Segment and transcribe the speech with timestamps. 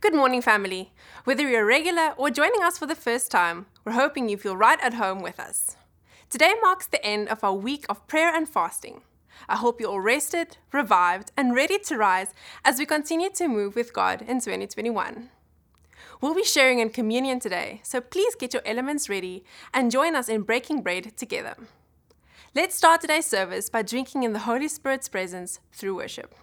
[0.00, 0.92] Good morning, family.
[1.24, 4.56] Whether you're a regular or joining us for the first time, we're hoping you feel
[4.56, 5.76] right at home with us.
[6.30, 9.02] Today marks the end of our week of prayer and fasting.
[9.46, 12.32] I hope you're all rested, revived, and ready to rise
[12.64, 15.28] as we continue to move with God in 2021.
[16.22, 19.44] We'll be sharing in communion today, so please get your elements ready
[19.74, 21.56] and join us in breaking bread together.
[22.54, 26.34] Let's start today's service by drinking in the Holy Spirit's presence through worship.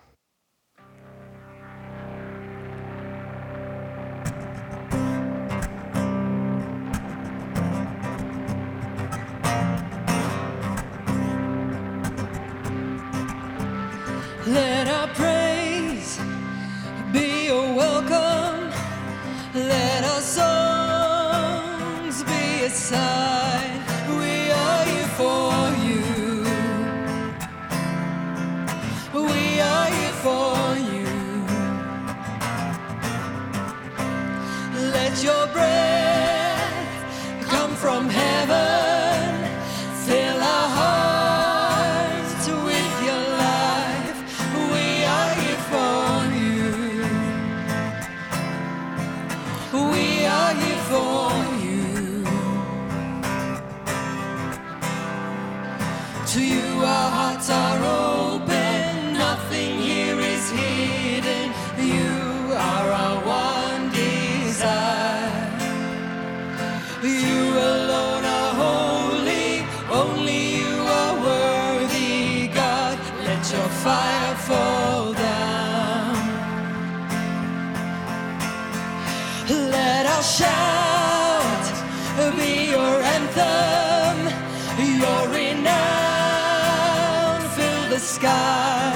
[88.18, 88.94] sky.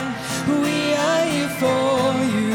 [0.63, 0.77] We
[1.07, 1.99] are here for
[2.35, 2.53] you.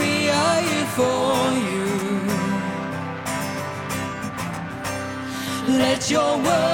[0.00, 1.32] We are here for
[1.68, 1.88] you.
[5.82, 6.71] Let your word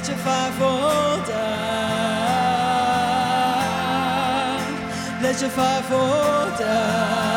[0.00, 0.80] met je favor.
[5.22, 7.29] Let your fire fall down.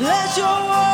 [0.00, 0.93] Let your water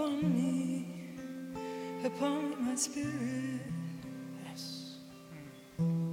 [0.00, 0.86] upon me,
[2.04, 3.60] upon my spirit.
[4.46, 4.96] Yes.
[5.76, 6.10] Hmm.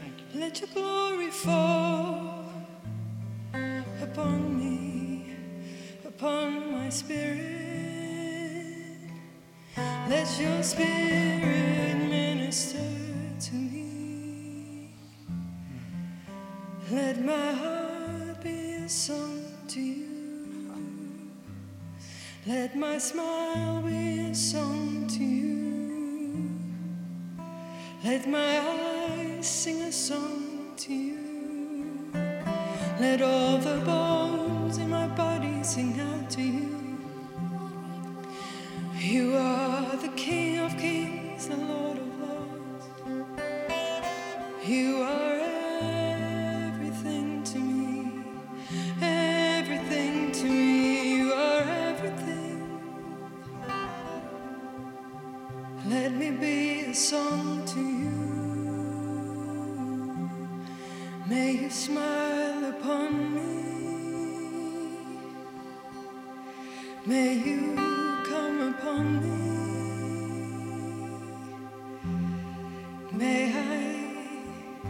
[0.00, 0.40] Thank you.
[0.40, 2.50] Let your glory fall
[4.02, 5.36] upon me,
[6.06, 7.36] upon my spirit.
[10.08, 12.88] Let your spirit minister
[13.40, 14.88] to me.
[15.26, 16.94] Hmm.
[16.96, 20.07] Let my heart be a song to you.
[22.48, 26.48] Let my smile be a song to you.
[28.02, 32.10] Let my eyes sing a song to you.
[32.98, 36.98] Let all the bones in my body sing out to you.
[38.96, 41.87] You are the King of kings, the Lord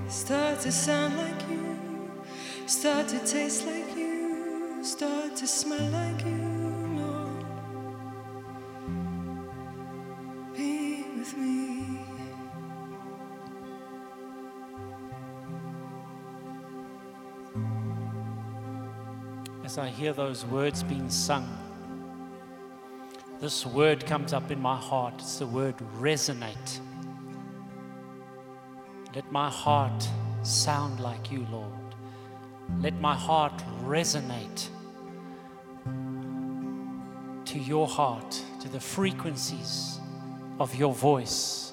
[0.09, 1.77] start to sound like you,
[2.67, 7.45] start to taste like you, start to smell like you, Lord.
[10.57, 12.01] Be with me.
[19.65, 21.47] As I hear those words being sung,
[23.41, 25.15] this word comes up in my heart.
[25.19, 26.81] It's the word resonate.
[29.19, 30.09] Let my heart
[30.45, 31.73] sound like you, Lord.
[32.79, 34.69] Let my heart resonate
[37.47, 39.99] to your heart, to the frequencies
[40.61, 41.73] of your voice.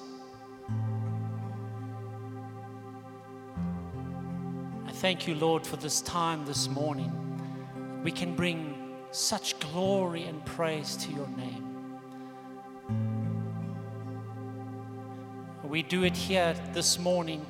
[4.84, 7.12] I thank you, Lord, for this time this morning.
[8.02, 8.74] We can bring
[9.12, 11.65] such glory and praise to your name.
[15.76, 17.44] We do it here this morning.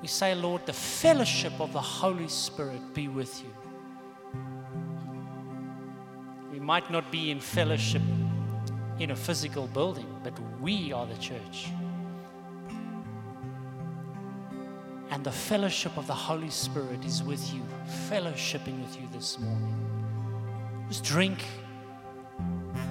[0.00, 3.50] We say, Lord, the fellowship of the Holy Spirit be with you.
[6.50, 8.00] We might not be in fellowship
[8.98, 11.68] in a physical building, but we are the church.
[15.10, 17.60] And the fellowship of the Holy Spirit is with you,
[18.08, 20.86] fellowshipping with you this morning.
[20.88, 21.44] Just drink.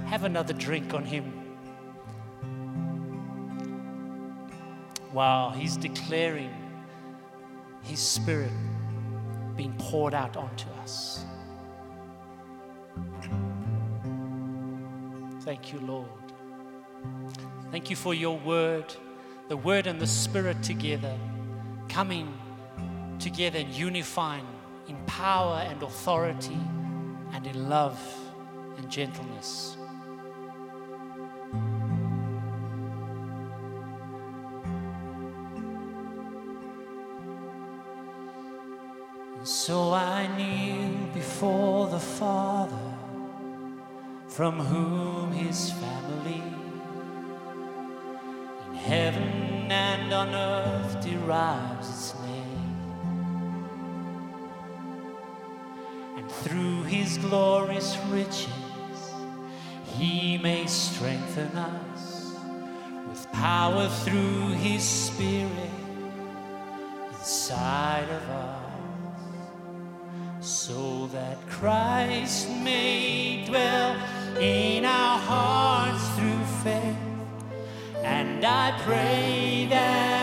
[0.06, 1.45] Have another drink on Him.
[5.12, 6.54] While he's declaring
[7.82, 8.52] his spirit
[9.56, 11.24] being poured out onto us.
[15.42, 16.10] Thank you, Lord.
[17.72, 18.94] Thank you for your word,
[19.48, 21.16] the word and the spirit together,
[21.88, 22.38] coming
[23.20, 24.48] together and unifying
[24.88, 26.58] in power and authority
[27.34, 28.00] and in love
[28.78, 29.78] and gentleness.
[41.36, 42.94] before the Father,
[44.30, 46.42] from whom his family
[48.68, 52.88] in heaven and on earth derives its name.
[56.16, 59.12] And through his glorious riches,
[59.98, 62.34] he may strengthen us
[63.10, 65.52] with power through his Spirit
[67.20, 68.65] inside of us
[70.68, 73.96] so that Christ may dwell
[74.40, 76.98] in our hearts through faith.
[78.04, 80.15] And I pray that.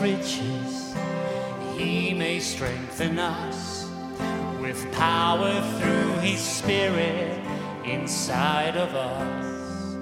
[0.00, 0.94] riches,
[1.76, 3.88] he may strengthen us
[4.60, 7.38] with power through his spirit
[7.84, 9.94] inside of us.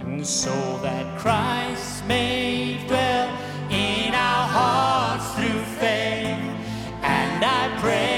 [0.00, 3.28] And so that Christ may dwell
[3.70, 6.38] in our hearts through faith.
[7.02, 8.15] And I pray.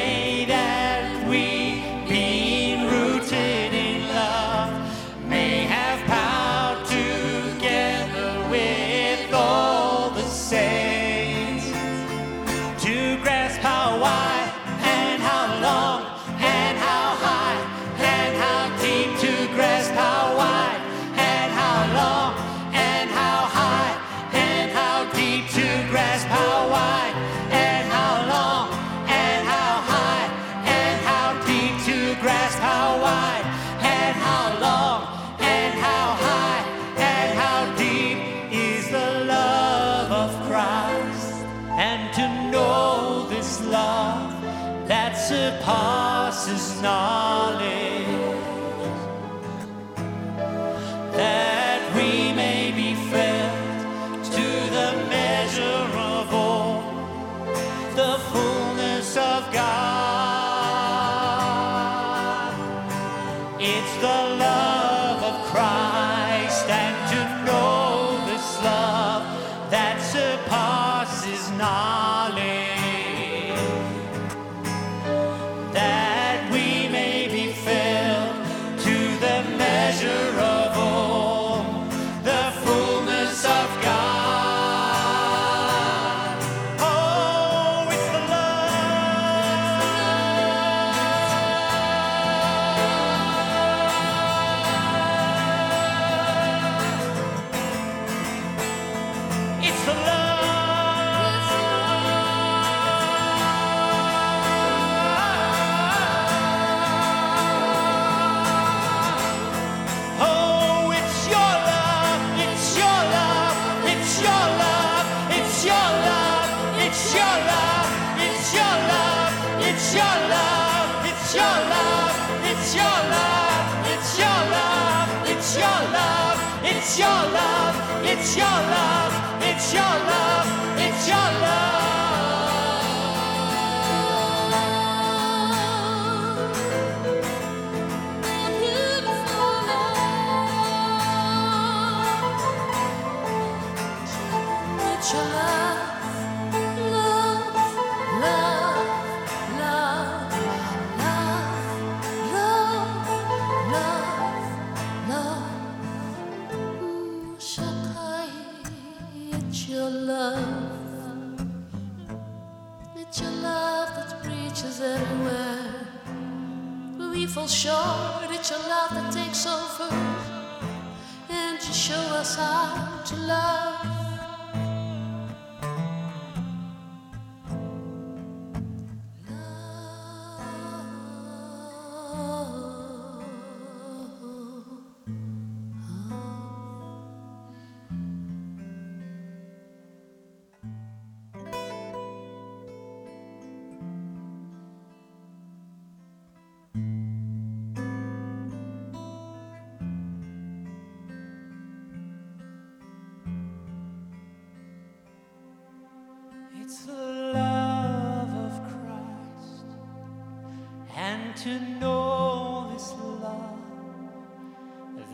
[211.49, 213.59] to know this love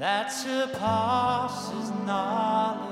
[0.00, 2.83] that surpasses knowledge.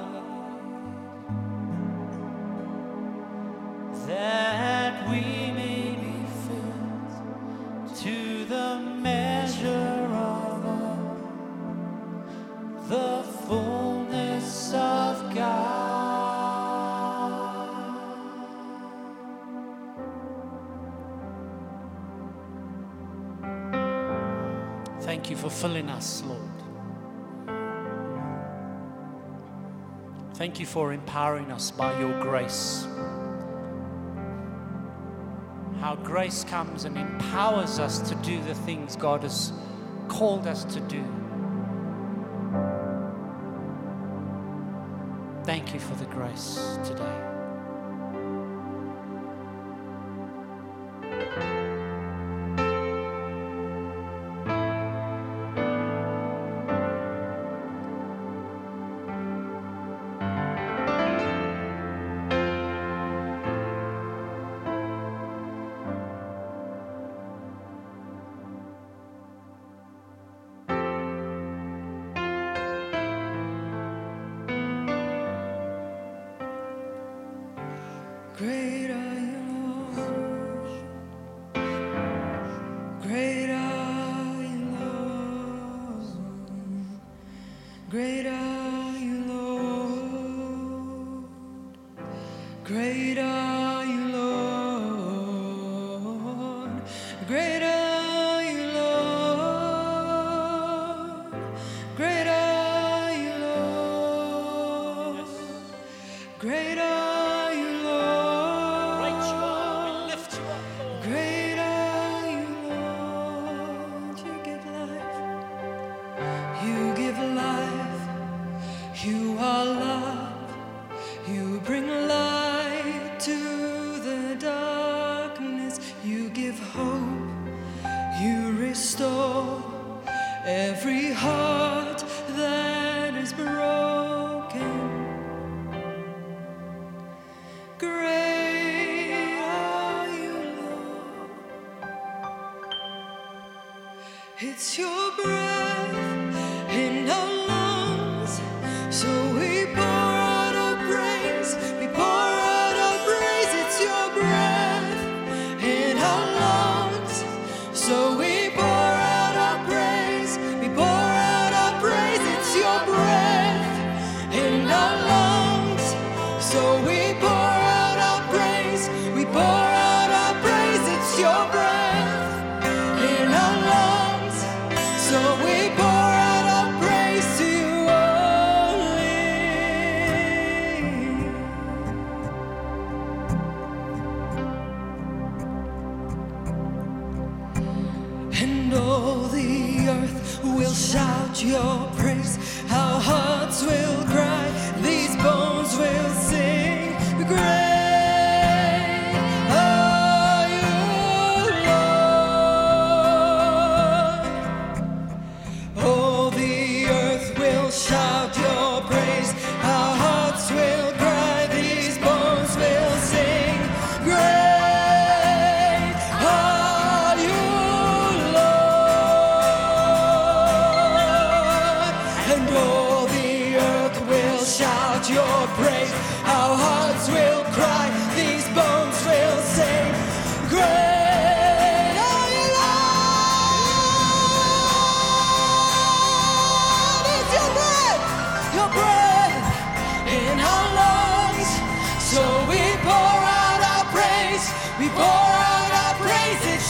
[30.42, 32.84] Thank you for empowering us by your grace.
[35.78, 39.52] How grace comes and empowers us to do the things God has
[40.08, 41.21] called us to do.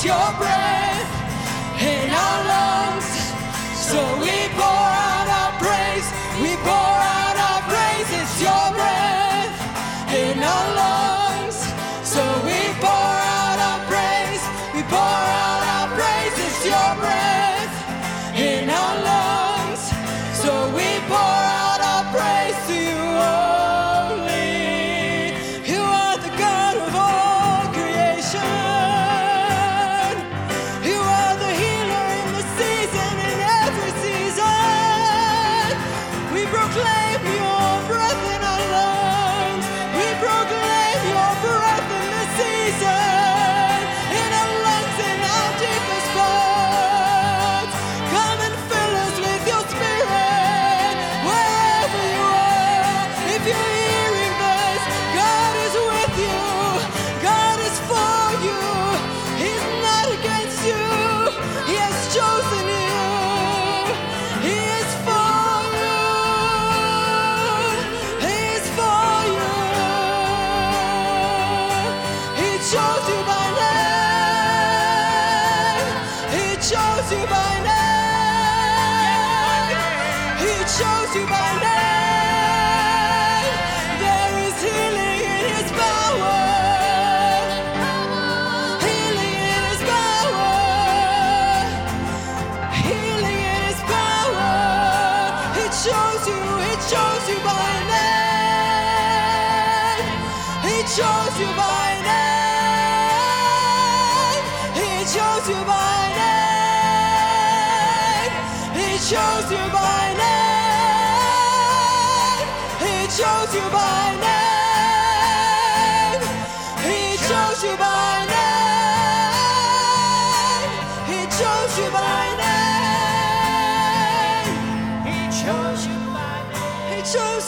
[0.05, 0.72] Your breath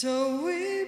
[0.00, 0.79] So we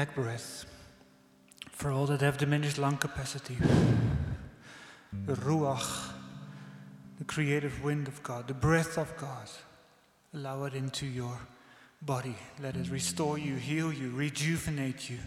[0.00, 0.64] lack breath,
[1.72, 3.58] for all that have diminished lung capacity,
[5.26, 6.12] the Ruach,
[7.18, 9.46] the creative wind of God, the breath of God,
[10.32, 11.38] allow it into your
[12.00, 12.34] body.
[12.62, 15.18] Let it restore you, heal you, rejuvenate you.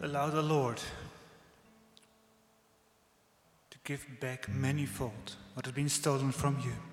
[0.00, 0.80] Allow the Lord
[3.70, 6.91] to give back manifold what has been stolen from you.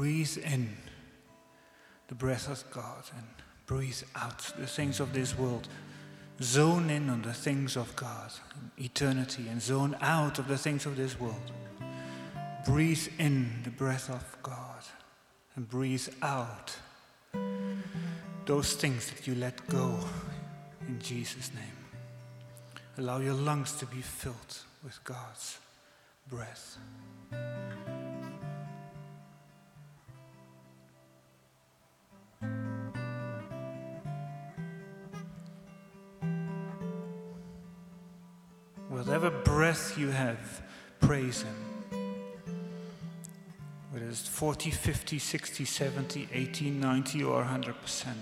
[0.00, 0.78] Breathe in
[2.08, 3.26] the breath of God and
[3.66, 5.68] breathe out the things of this world.
[6.40, 8.30] Zone in on the things of God,
[8.78, 11.52] eternity, and zone out of the things of this world.
[12.64, 14.86] Breathe in the breath of God
[15.54, 16.74] and breathe out
[18.46, 19.98] those things that you let go
[20.88, 21.76] in Jesus' name.
[22.96, 25.58] Allow your lungs to be filled with God's
[26.26, 26.78] breath.
[39.20, 40.62] Whatever breath you have,
[40.98, 41.54] praise Him.
[43.90, 48.14] whether it's 40, 50, 60, 70, 80, 90, or 100%.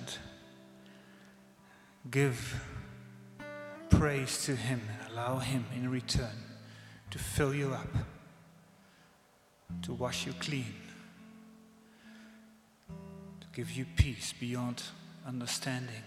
[2.11, 2.65] Give
[3.91, 6.37] praise to Him and allow Him in return
[7.13, 7.95] to fill you up,
[9.83, 10.75] to wash you clean,
[12.89, 14.83] to give you peace beyond
[15.25, 16.03] understanding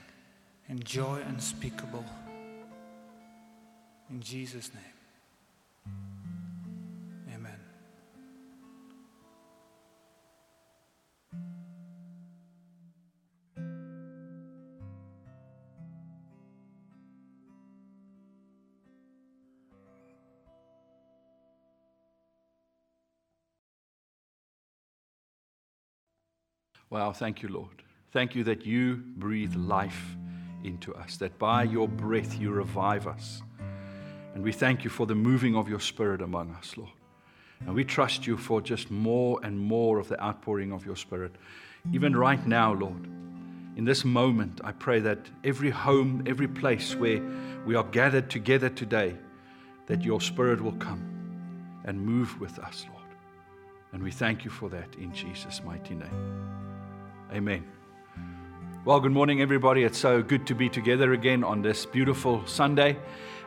[0.67, 2.04] and joy unspeakable.
[4.12, 4.84] In Jesus' name.
[7.34, 7.58] Amen.
[26.89, 27.84] Wow, thank you, Lord.
[28.12, 30.17] Thank you that you breathe life
[30.65, 33.41] into us, that by your breath you revive us.
[34.34, 36.91] And we thank you for the moving of your spirit among us, Lord.
[37.65, 41.34] And we trust you for just more and more of the outpouring of your spirit.
[41.94, 43.06] Even right now, Lord,
[43.76, 47.22] in this moment, I pray that every home, every place where
[47.65, 49.15] we are gathered together today,
[49.88, 51.08] that your spirit will come
[51.86, 53.02] and move with us, Lord.
[53.94, 56.48] And we thank you for that in Jesus' mighty name.
[57.34, 57.65] Amen.
[58.84, 59.84] Well, good morning, everybody.
[59.84, 62.98] It's so good to be together again on this beautiful Sunday.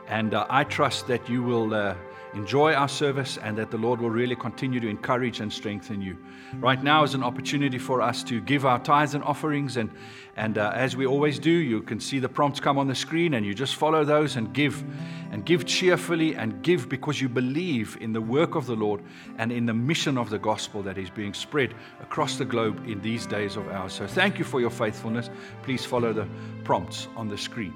[0.07, 1.95] And uh, I trust that you will uh,
[2.35, 6.17] enjoy our service and that the Lord will really continue to encourage and strengthen you.
[6.59, 9.77] Right now is an opportunity for us to give our tithes and offerings.
[9.77, 9.89] And,
[10.35, 13.33] and uh, as we always do, you can see the prompts come on the screen
[13.35, 14.83] and you just follow those and give.
[15.31, 19.01] And give cheerfully and give because you believe in the work of the Lord
[19.37, 23.01] and in the mission of the gospel that is being spread across the globe in
[23.01, 23.91] these days of ours.
[23.91, 25.29] So thank you for your faithfulness.
[25.63, 26.27] Please follow the
[26.63, 27.73] prompts on the screen.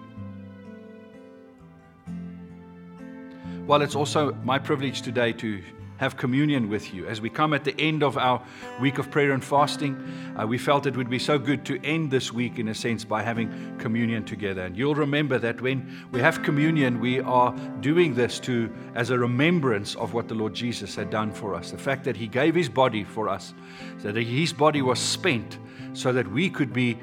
[3.69, 5.61] Well, it's also my privilege today to
[5.97, 7.05] have communion with you.
[7.05, 8.43] As we come at the end of our
[8.81, 9.95] week of prayer and fasting,
[10.35, 13.05] uh, we felt it would be so good to end this week, in a sense,
[13.05, 14.63] by having communion together.
[14.63, 19.19] And you'll remember that when we have communion, we are doing this to as a
[19.19, 21.69] remembrance of what the Lord Jesus had done for us.
[21.69, 23.53] The fact that He gave His body for us,
[24.01, 25.59] so that His body was spent
[25.93, 26.97] so that we could be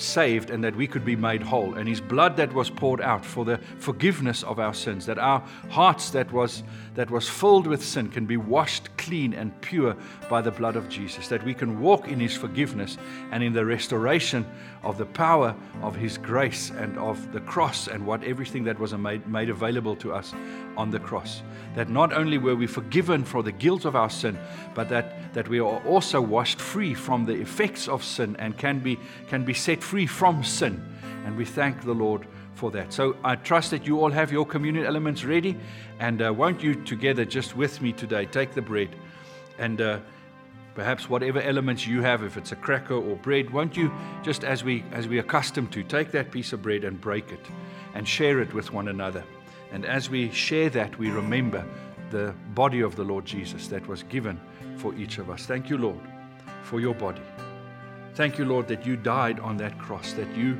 [0.00, 1.74] saved and that we could be made whole.
[1.74, 5.40] And his blood that was poured out for the forgiveness of our sins that our
[5.68, 6.62] hearts that was
[6.94, 9.96] that was filled with sin can be washed clean and pure
[10.28, 12.98] by the blood of Jesus that we can walk in his forgiveness
[13.30, 14.44] and in the restoration
[14.82, 18.92] of the power of his grace and of the cross and what everything that was
[18.94, 20.32] made, made available to us
[20.76, 21.42] on the cross.
[21.74, 24.38] That not only were we forgiven for the guilt of our sin
[24.74, 28.80] but that that we are also washed free from the effects of sin and can
[28.80, 30.82] be can be set from sin.
[31.24, 32.92] And we thank the Lord for that.
[32.92, 35.56] So I trust that you all have your communion elements ready.
[35.98, 38.88] And uh, won't you together, just with me today, take the bread
[39.58, 40.00] and uh,
[40.74, 44.64] perhaps whatever elements you have, if it's a cracker or bread, won't you just as
[44.64, 47.46] we as we accustomed to, take that piece of bread and break it
[47.94, 49.22] and share it with one another.
[49.72, 51.64] And as we share that, we remember
[52.10, 54.40] the body of the Lord Jesus that was given
[54.76, 55.46] for each of us.
[55.46, 56.00] Thank you, Lord,
[56.62, 57.22] for your body.
[58.14, 60.58] Thank you, Lord, that you died on that cross, that you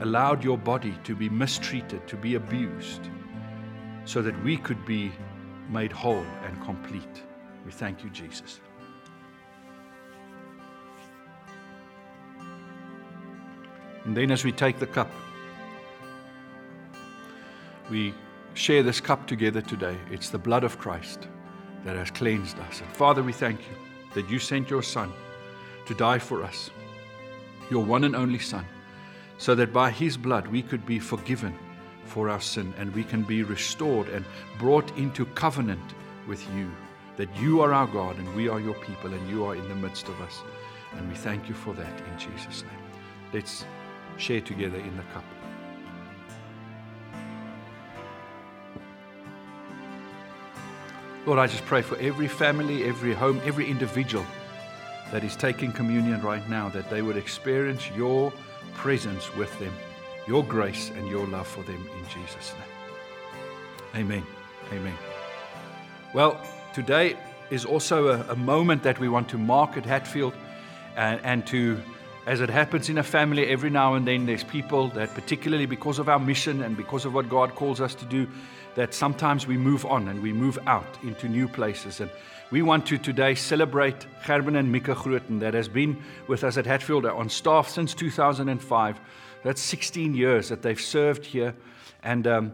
[0.00, 3.08] allowed your body to be mistreated, to be abused,
[4.04, 5.12] so that we could be
[5.68, 7.22] made whole and complete.
[7.64, 8.60] We thank you, Jesus.
[14.04, 15.10] And then, as we take the cup,
[17.90, 18.14] we
[18.54, 19.96] share this cup together today.
[20.10, 21.28] It's the blood of Christ
[21.84, 22.80] that has cleansed us.
[22.80, 23.76] And Father, we thank you
[24.14, 25.12] that you sent your Son
[25.86, 26.70] to die for us
[27.70, 28.64] your one and only Son,
[29.38, 31.56] so that by His blood we could be forgiven
[32.04, 34.24] for our sin and we can be restored and
[34.58, 35.94] brought into covenant
[36.26, 36.70] with you.
[37.16, 39.74] That you are our God and we are your people and you are in the
[39.74, 40.40] midst of us.
[40.96, 42.82] And we thank you for that in Jesus' name.
[43.32, 43.64] Let's
[44.16, 45.24] share together in the cup.
[51.26, 54.24] Lord, I just pray for every family, every home, every individual
[55.12, 58.32] that is taking communion right now, that they would experience your
[58.74, 59.72] presence with them,
[60.26, 64.04] your grace and your love for them in Jesus' name.
[64.04, 64.26] Amen.
[64.72, 64.94] Amen.
[66.14, 66.40] Well,
[66.74, 67.16] today
[67.50, 70.34] is also a, a moment that we want to mark at Hatfield
[70.96, 71.78] and, and to
[72.28, 75.98] as it happens in a family, every now and then there's people that, particularly because
[75.98, 78.28] of our mission and because of what God calls us to do,
[78.78, 81.98] that sometimes we move on and we move out into new places.
[81.98, 82.08] And
[82.52, 86.64] we want to today celebrate Gerben and Mika Groten that has been with us at
[86.64, 89.00] Hatfield on staff since 2005.
[89.42, 91.56] That's 16 years that they've served here.
[92.04, 92.52] And um,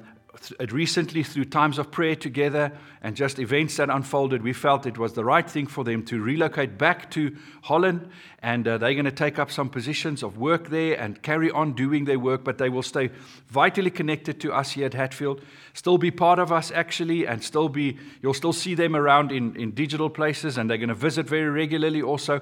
[0.70, 5.12] recently through times of prayer together and just events that unfolded, we felt it was
[5.12, 8.09] the right thing for them to relocate back to Holland.
[8.42, 11.73] And uh, they're going to take up some positions of work there and carry on
[11.73, 13.11] doing their work, but they will stay
[13.49, 15.42] vitally connected to us here at Hatfield,
[15.73, 19.57] still be part of us actually, and still be, you'll still see them around in,
[19.57, 22.40] in digital places, and they're going to visit very regularly also.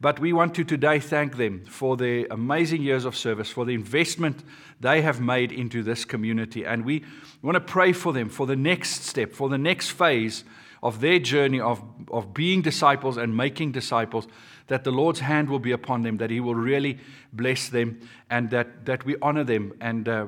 [0.00, 3.74] But we want to today thank them for their amazing years of service, for the
[3.74, 4.44] investment
[4.80, 6.64] they have made into this community.
[6.64, 7.04] And we
[7.42, 10.44] want to pray for them for the next step, for the next phase
[10.82, 14.28] of their journey of, of being disciples and making disciples,
[14.66, 16.98] that the Lord's hand will be upon them, that He will really
[17.32, 20.26] bless them, and that, that we honor them, and uh,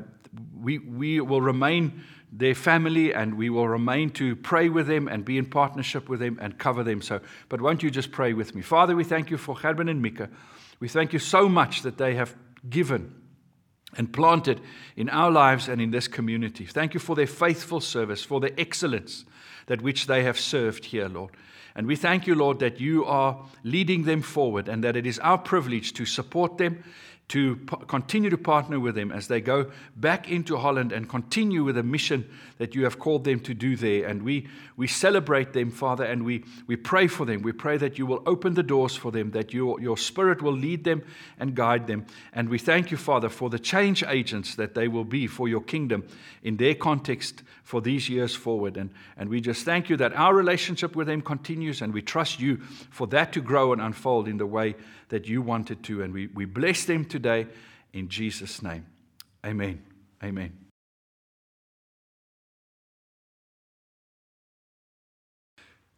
[0.59, 2.03] we, we will remain
[2.39, 6.21] their family and we will remain to pray with them and be in partnership with
[6.21, 7.01] them and cover them.
[7.01, 8.63] So, but won't you just pray with me?
[8.63, 10.29] Father, we thank you for Gerben and Mika.
[10.79, 12.37] We thank you so much that they have
[12.69, 13.15] given
[13.97, 14.61] and planted
[14.97, 16.67] in our lives and in this community.
[16.67, 19.25] Thank you for their faithful service, for the excellence
[19.67, 21.31] that which they have served here, Lord.
[21.75, 25.19] And we thank you, Lord, that you are leading them forward and that it is
[25.21, 26.83] our privilege to support them
[27.29, 27.57] to
[27.89, 31.83] continue to partner with them as they go back into Holland and continue with the
[31.83, 34.07] mission that you have called them to do there.
[34.07, 37.43] And we, we celebrate them, Father, and we, we pray for them.
[37.43, 40.53] We pray that you will open the doors for them, that your, your Spirit will
[40.53, 41.03] lead them
[41.41, 42.07] and guide them.
[42.33, 45.63] And we thank you, Father, for the change agents that they will be for your
[45.63, 46.07] kingdom
[46.45, 48.77] in their context for these years forward.
[48.77, 52.39] And, and we just thank you that our relationship with them continues, and we trust
[52.39, 52.59] you
[52.91, 54.77] for that to grow and unfold in the way
[55.09, 56.03] that you wanted to.
[56.03, 57.49] And we, we bless them today
[57.93, 58.87] in Jesus' name.
[59.45, 59.83] Amen.
[60.23, 60.66] Amen.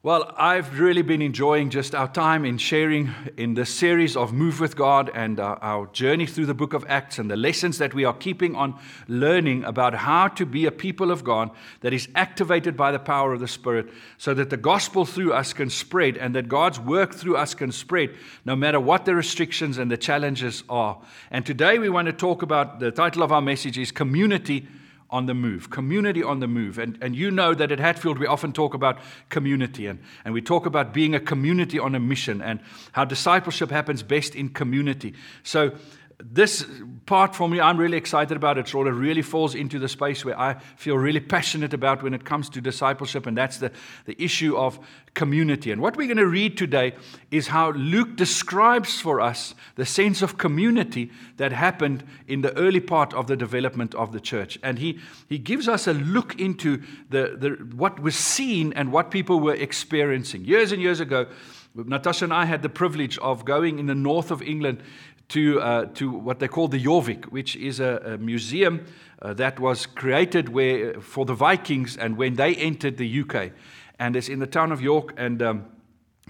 [0.04, 4.60] Well, I've really been enjoying just our time in sharing in this series of Move
[4.60, 7.94] with God and our, our, journey through the book of Acts and the lessons that
[7.94, 12.08] we are keeping on learning about how to be a people of God that is
[12.14, 16.16] activated by the power of the Spirit so that the gospel through us can spread
[16.16, 19.96] and that God's work through us can spread no matter what the restrictions and the
[19.96, 21.02] challenges are.
[21.32, 24.68] And today we want to talk about the title of our message is Community
[25.10, 26.78] on the move, community on the move.
[26.78, 28.98] And, and you know that at Hatfield we often talk about
[29.30, 32.60] community and, and we talk about being a community on a mission and
[32.92, 35.14] how discipleship happens best in community.
[35.42, 35.72] So
[36.20, 36.66] this
[37.06, 38.58] part for me, I'm really excited about.
[38.58, 42.12] It sort of really falls into the space where I feel really passionate about when
[42.12, 43.70] it comes to discipleship, and that's the,
[44.04, 44.80] the issue of
[45.14, 45.70] community.
[45.70, 46.94] And what we're going to read today
[47.30, 52.80] is how Luke describes for us the sense of community that happened in the early
[52.80, 54.58] part of the development of the church.
[54.64, 59.12] And he, he gives us a look into the, the, what was seen and what
[59.12, 60.44] people were experiencing.
[60.44, 61.26] Years and years ago,
[61.74, 64.82] Natasha and I had the privilege of going in the north of England
[65.28, 68.86] to, uh, to what they call the Jorvik, which is a, a museum
[69.20, 73.52] uh, that was created where, for the Vikings and when they entered the UK.
[73.98, 75.12] And it's in the town of York.
[75.16, 75.66] And um,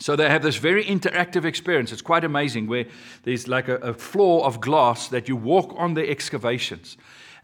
[0.00, 1.92] so they have this very interactive experience.
[1.92, 2.86] It's quite amazing where
[3.22, 6.96] there's like a, a floor of glass that you walk on the excavations.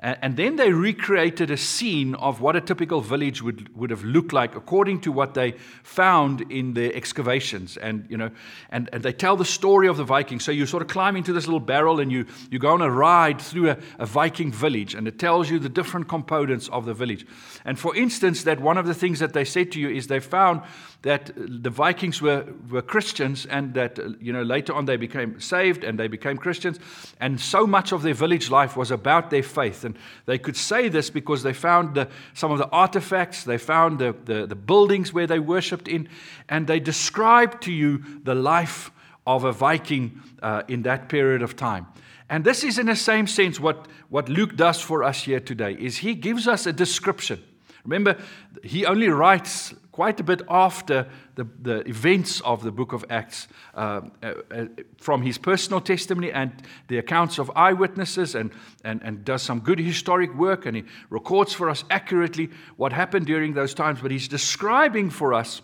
[0.05, 4.35] And then they recreated a scene of what a typical village would, would have looked
[4.35, 5.53] like according to what they
[5.83, 7.79] found in their excavations.
[7.79, 8.31] And, you know,
[8.69, 10.45] and, and they tell the story of the Vikings.
[10.45, 12.91] So you sort of climb into this little barrel and you, you go on a
[12.91, 16.93] ride through a, a Viking village and it tells you the different components of the
[16.93, 17.27] village.
[17.65, 20.21] And for instance, that one of the things that they said to you is they
[20.21, 20.61] found
[21.01, 25.85] that the Vikings were, were Christians and that, you know, later on they became saved
[25.85, 26.79] and they became Christians.
[27.21, 29.85] And so much of their village life was about their faith.
[30.27, 34.15] They could say this because they found the, some of the artifacts, they found the,
[34.25, 36.09] the, the buildings where they worshipped in,
[36.49, 38.91] and they described to you the life
[39.27, 41.87] of a Viking uh, in that period of time.
[42.29, 45.77] And this is in the same sense what, what Luke does for us here today
[45.79, 47.43] is he gives us a description.
[47.85, 48.17] Remember,
[48.63, 53.47] he only writes quite a bit after the, the events of the book of Acts
[53.75, 54.65] uh, uh, uh,
[54.99, 56.51] from his personal testimony and
[56.89, 58.51] the accounts of eyewitnesses and,
[58.83, 63.27] and, and does some good historic work and he records for us accurately what happened
[63.27, 64.01] during those times.
[64.03, 65.63] But he's describing for us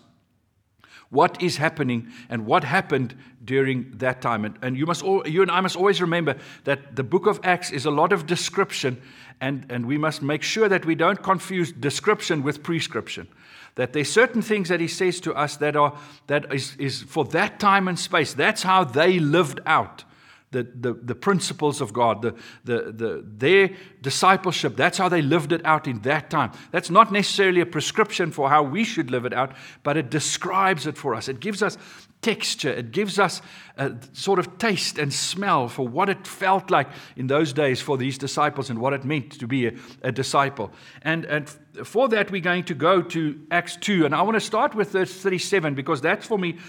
[1.11, 3.13] what is happening and what happened
[3.45, 4.45] during that time.
[4.45, 7.39] And, and you, must all, you and I must always remember that the book of
[7.43, 8.99] Acts is a lot of description,
[9.39, 13.27] and, and we must make sure that we don't confuse description with prescription
[13.75, 15.97] that there's certain things that he says to us that are
[16.27, 18.33] that is, is for that time and space.
[18.33, 20.03] That's how they lived out
[20.51, 22.35] the, the, the principles of God, the,
[22.65, 23.69] the, the, their
[24.01, 24.75] discipleship.
[24.75, 26.51] That's how they lived it out in that time.
[26.71, 30.87] That's not necessarily a prescription for how we should live it out, but it describes
[30.87, 31.29] it for us.
[31.29, 31.77] It gives us
[32.21, 33.41] texture, it gives us
[33.77, 37.97] a sort of taste and smell for what it felt like in those days for
[37.97, 39.73] these disciples and what it meant to be a,
[40.03, 40.71] a disciple.
[41.01, 41.49] And, and
[41.83, 44.05] for that, we're going to go to Acts 2.
[44.05, 46.59] And I want to start with verse 37 because that's for me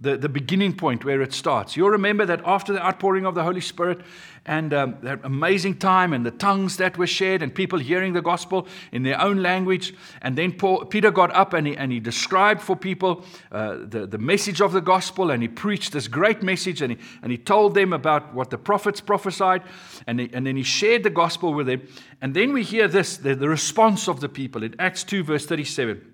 [0.00, 1.76] the, the beginning point where it starts.
[1.76, 4.00] You'll remember that after the outpouring of the Holy Spirit
[4.46, 8.22] and um, that amazing time and the tongues that were shared and people hearing the
[8.22, 9.94] gospel in their own language.
[10.22, 14.06] And then Paul, Peter got up and he, and he described for people uh, the,
[14.06, 17.36] the message of the gospel and he preached this great message and he, and he
[17.36, 19.62] told them about what the prophets prophesied
[20.06, 21.86] and, he, and then he shared the gospel with them.
[22.22, 25.44] And then we hear this the, the response of the people in Acts 2, verse
[25.44, 26.06] 37.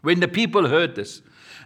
[0.00, 1.20] When the people heard this,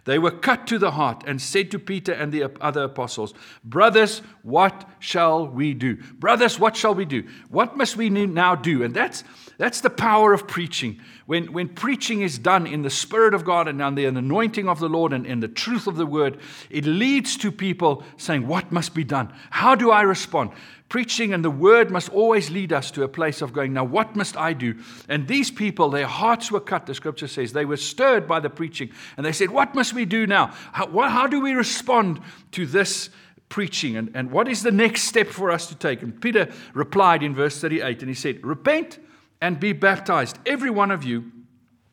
[0.04, 3.34] they were cut to the heart and said to Peter and the other apostles,
[3.64, 5.96] Brothers, what shall we do?
[5.96, 7.24] Brothers, what shall we do?
[7.50, 8.84] What must we now do?
[8.84, 9.24] And that's,
[9.58, 11.00] that's the power of preaching.
[11.26, 14.78] When, when preaching is done in the Spirit of God and under the anointing of
[14.78, 16.38] the Lord and in the truth of the word,
[16.70, 19.32] it leads to people saying, What must be done?
[19.50, 20.52] How do I respond?
[20.88, 24.14] Preaching and the word must always lead us to a place of going, now what
[24.14, 24.78] must I do?
[25.08, 27.54] And these people, their hearts were cut, the scripture says.
[27.54, 28.90] They were stirred by the preaching.
[29.16, 30.52] And they said, What must we do now?
[30.72, 32.20] How, what, how do we respond
[32.52, 33.08] to this
[33.52, 33.98] preaching?
[33.98, 36.02] And, and what is the next step for us to take?
[36.02, 38.98] And Peter replied in verse 38, and he said, Repent
[39.42, 41.30] and be baptized, every one of you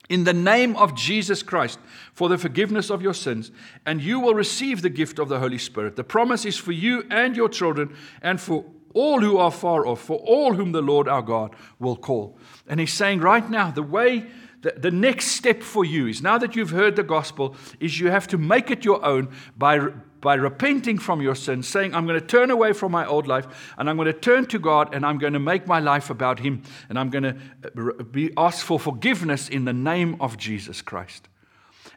[0.08, 1.78] in the name of Jesus Christ
[2.14, 3.52] for the forgiveness of your sins,
[3.86, 5.98] and you will receive the gift of the Holy Spirit.
[5.98, 10.00] The promise is for you and your children, and for all who are far off,
[10.00, 12.40] for all whom the Lord our God will call.
[12.68, 14.28] And he's saying right now, the way,
[14.62, 18.10] the, the next step for you is now that you've heard the gospel, is you
[18.10, 19.90] have to make it your own by,
[20.22, 23.74] by repenting from your sins, saying, I'm going to turn away from my old life
[23.78, 26.40] and I'm going to turn to God and I'm going to make my life about
[26.40, 30.82] Him and I'm going to uh, be asked for forgiveness in the name of Jesus
[30.82, 31.29] Christ.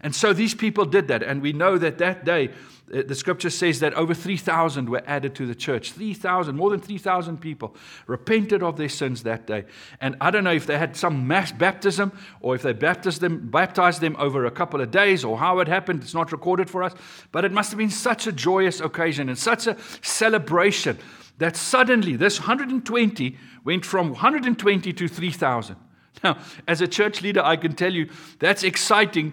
[0.02, 1.22] And so these people did that.
[1.22, 2.50] And we know that that day
[2.92, 5.92] uh, the scripture says that over 3,000 were added to the church.
[5.92, 7.74] 3,000, more than 3,000 people
[8.06, 9.64] repented of their sins that day.
[10.00, 13.48] And I don't know if they had some mass baptism or if they baptized them,
[13.48, 16.02] baptized them over a couple of days or how it happened.
[16.02, 16.94] It's not recorded for us.
[17.30, 20.98] But it must have been such a joyous occasion and such a celebration
[21.38, 25.76] that suddenly this 120 went from 120 to 3,000.
[26.22, 26.38] Now,
[26.68, 29.32] as a church leader, I can tell you that's exciting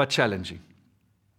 [0.00, 0.60] but challenging.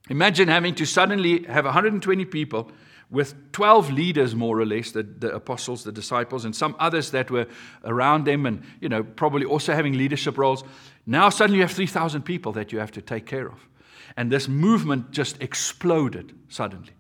[0.08, 2.70] Imagine having to suddenly have 120 people
[3.10, 7.32] with 12 leaders, more or less, the, the, apostles, the disciples, and some others that
[7.32, 7.48] were
[7.86, 10.64] around them and, you know, probably also having leadership roles.
[11.08, 13.68] Now suddenly you have 3,000 people that you have to take care of.
[14.16, 16.94] And this movement just exploded suddenly.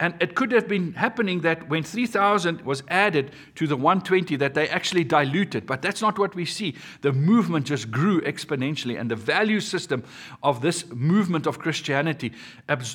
[0.00, 4.54] And it could have been happening that when 3,000 was added to the 120, that
[4.54, 5.66] they actually diluted.
[5.66, 6.74] But that's not what we see.
[7.02, 8.98] The movement just grew exponentially.
[8.98, 10.02] And the value system
[10.42, 12.32] of this movement of Christianity,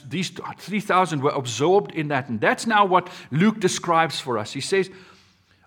[0.10, 2.28] these 3,000 were absorbed in that.
[2.28, 4.52] And that's now what Luke describes for us.
[4.52, 4.89] He says,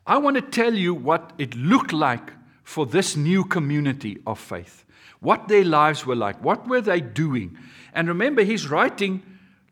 [0.06, 2.30] I want to tell you what it looked like
[2.62, 4.84] for this new community of faith,
[5.20, 7.56] what their lives were like, what were they doing.
[7.94, 9.22] And remember, he's writing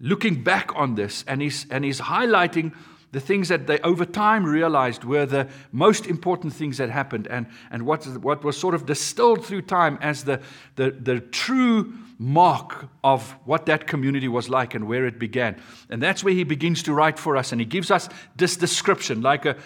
[0.00, 2.74] looking back on this and he's, and he's highlighting
[3.12, 7.46] the things that they over time realized were the most important things that happened and,
[7.70, 10.40] and what, what was sort of distilled through time as the,
[10.76, 15.60] the, the true mark of what that community was like and where it began.
[15.88, 17.50] And that's where he begins to write for us.
[17.50, 19.56] And he gives us this description, like a,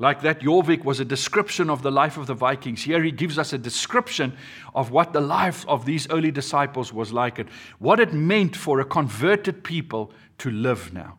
[0.00, 2.82] like that, Jorvik was a description of the life of the Vikings.
[2.82, 4.34] Here he gives us a description
[4.74, 8.80] of what the life of these early disciples was like and what it meant for
[8.80, 11.18] a converted people to live now.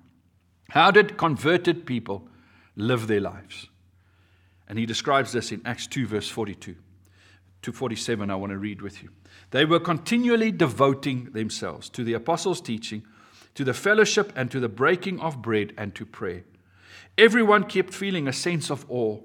[0.72, 2.28] How did converted people
[2.76, 3.68] live their lives?
[4.68, 6.76] And he describes this in Acts 2, verse 42
[7.62, 8.32] to 47.
[8.32, 9.10] I want to read with you.
[9.52, 13.04] They were continually devoting themselves to the apostles' teaching,
[13.54, 16.46] to the fellowship, and to the breaking of bread and to prayer.
[17.18, 19.20] Everyone kept feeling a sense of awe,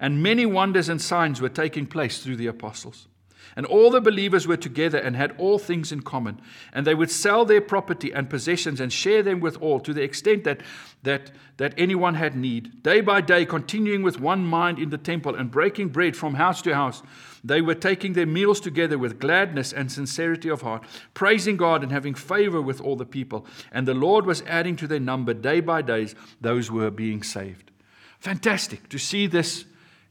[0.00, 3.08] and many wonders and signs were taking place through the apostles.
[3.54, 6.40] And all the believers were together and had all things in common.
[6.74, 10.02] And they would sell their property and possessions and share them with all to the
[10.02, 10.60] extent that,
[11.04, 12.82] that, that anyone had need.
[12.82, 16.60] Day by day, continuing with one mind in the temple and breaking bread from house
[16.62, 17.02] to house,
[17.46, 20.84] they were taking their meals together with gladness and sincerity of heart,
[21.14, 23.46] praising God and having favor with all the people.
[23.72, 26.08] And the Lord was adding to their number day by day
[26.40, 27.70] those who were being saved.
[28.18, 29.64] Fantastic to see this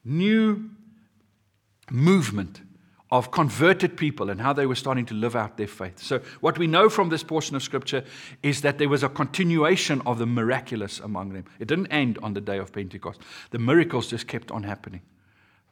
[0.04, 0.70] new
[1.92, 2.62] movement
[3.12, 6.00] of converted people and how they were starting to live out their faith.
[6.00, 8.04] So, what we know from this portion of scripture
[8.42, 11.46] is that there was a continuation of the miraculous among them.
[11.60, 13.22] It didn't end on the day of Pentecost,
[13.52, 15.02] the miracles just kept on happening.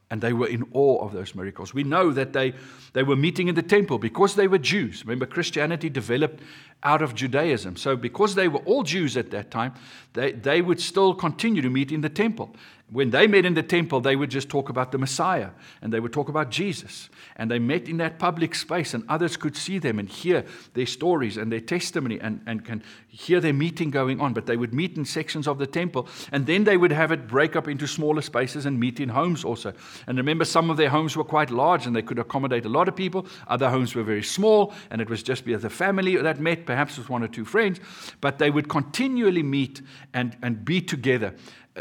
[0.09, 1.73] And they were in awe of those miracles.
[1.73, 2.53] We know that they,
[2.93, 5.03] they were meeting in the temple because they were Jews.
[5.03, 6.41] Remember, Christianity developed
[6.83, 7.77] out of Judaism.
[7.77, 9.73] So, because they were all Jews at that time,
[10.13, 12.55] they, they would still continue to meet in the temple
[12.91, 15.49] when they met in the temple, they would just talk about the Messiah
[15.81, 17.09] and they would talk about Jesus.
[17.35, 20.85] And they met in that public space, and others could see them and hear their
[20.85, 24.33] stories and their testimony and, and can hear their meeting going on.
[24.33, 27.27] But they would meet in sections of the temple, and then they would have it
[27.27, 29.73] break up into smaller spaces and meet in homes also.
[30.05, 32.87] And remember, some of their homes were quite large and they could accommodate a lot
[32.87, 33.25] of people.
[33.47, 37.09] Other homes were very small, and it was just the family that met, perhaps with
[37.09, 37.79] one or two friends.
[38.21, 39.81] But they would continually meet
[40.13, 41.33] and, and be together.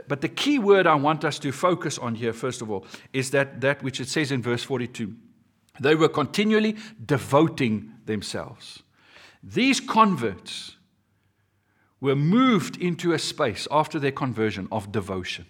[0.09, 3.31] But the key word I want us to focus on here, first of all, is
[3.33, 5.15] that, that which it says in verse 42.
[5.81, 8.83] They were continually devoting themselves.
[9.43, 10.77] These converts
[12.01, 15.47] were moved into a space after their conversion of devotion,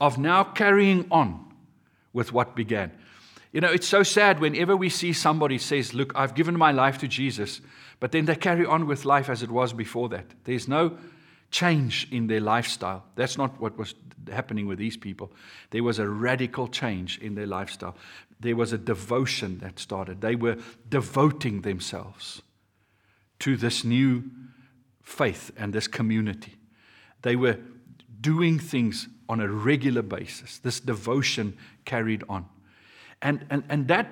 [0.00, 1.52] of now carrying on
[2.12, 2.90] with what began.
[3.52, 6.98] You know, it's so sad whenever we see somebody says, Look, I've given my life
[6.98, 7.60] to Jesus,
[7.98, 10.26] but then they carry on with life as it was before that.
[10.44, 10.96] There's no
[11.50, 13.04] change in their lifestyle.
[13.16, 13.94] That's not what was
[14.30, 15.32] happening with these people.
[15.70, 17.96] There was a radical change in their lifestyle.
[18.38, 20.20] There was a devotion that started.
[20.20, 20.56] They were
[20.88, 22.42] devoting themselves
[23.40, 24.24] to this new
[25.02, 26.56] faith and this community.
[27.22, 27.58] They were
[28.20, 30.58] doing things on a regular basis.
[30.58, 32.46] This devotion carried on.
[33.22, 34.08] And, and, and that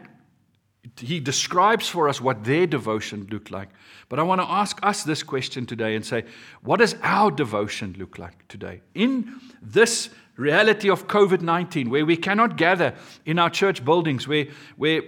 [0.96, 3.68] he describes for us what their devotion looked like.
[4.08, 6.24] But I want to ask us this question today and say,
[6.62, 8.80] what does our devotion look like today?
[8.94, 12.94] In this reality of COVID 19, where we cannot gather
[13.26, 15.02] in our church buildings, where, where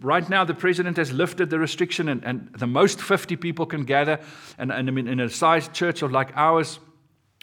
[0.00, 3.84] right now the president has lifted the restriction and, and the most 50 people can
[3.84, 4.20] gather,
[4.58, 6.78] and, and I mean, in a sized church of like ours,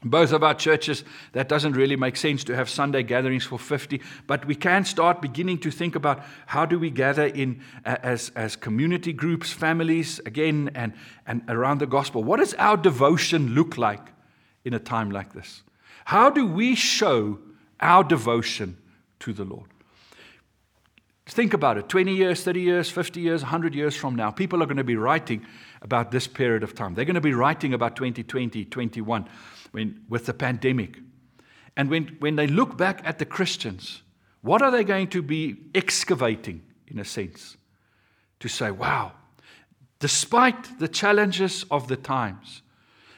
[0.04, 4.02] both of our churches, that doesn't really make sense to have Sunday gatherings for 50,
[4.26, 8.32] but we can start beginning to think about how do we gather in uh, as,
[8.36, 10.94] as community groups, families, again, and,
[11.28, 12.24] and around the gospel.
[12.24, 14.12] What does our devotion look like
[14.66, 15.62] in a time like this?
[16.06, 17.40] How do we show
[17.80, 18.78] our devotion
[19.20, 19.70] to the Lord?
[21.28, 24.66] Think about it 20 years, 30 years, 50 years, 100 years from now, people are
[24.66, 25.46] going to be writing
[25.82, 26.96] about this period of time.
[26.96, 29.30] They're going to be writing about 2020, 21
[29.72, 31.00] when, with the pandemic.
[31.78, 34.02] And when, when they look back at the Christians,
[34.42, 37.58] what are they going to be excavating, in a sense?
[38.40, 39.14] To say, wow,
[40.00, 42.62] despite the challenges of the times,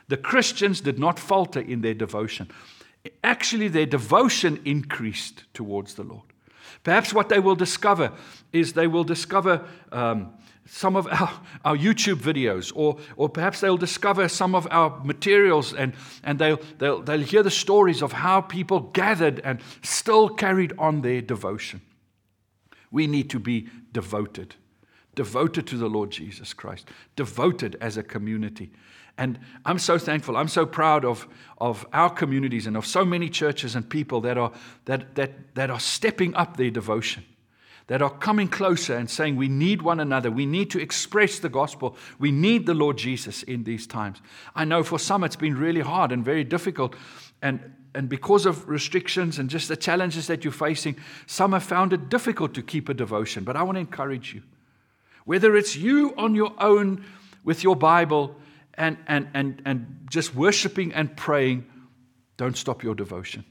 [0.08, 2.52] the Christians did not falter in their devotion.
[3.24, 6.26] Actually, their devotion increased towards the Lord.
[6.84, 8.12] Perhaps what they will discover
[8.52, 10.34] is they will discover um,
[10.66, 15.74] some of our, our YouTube videos, or, or perhaps they'll discover some of our materials
[15.74, 15.94] and,
[16.24, 21.02] and they'll, they'll, they'll hear the stories of how people gathered and still carried on
[21.02, 21.82] their devotion.
[22.92, 24.56] We need to be devoted,
[25.16, 28.72] devoted to the Lord Jesus Christ, devoted as a community.
[29.18, 30.38] And I'm so thankful.
[30.38, 31.28] I'm so proud of,
[31.60, 34.52] of our communities and of so many churches and people that are,
[34.86, 37.24] that, that, that are stepping up their devotion
[37.88, 40.32] that are coming closer and saying, We need one another.
[40.32, 41.98] We need to express the gospel.
[42.20, 44.22] We need the Lord Jesus in these times.
[44.56, 46.96] I know for some it's been really hard and very difficult.
[47.42, 51.94] And, and because of restrictions and just the challenges that you're facing, some have found
[51.94, 53.44] it difficult to keep a devotion.
[53.44, 54.44] But I want to encourage you.
[55.26, 57.06] Whether it's you on your own
[57.44, 58.36] with your Bible
[58.76, 61.66] and, and, and, and just worshiping and praying,
[62.38, 63.46] don't stop your devotion.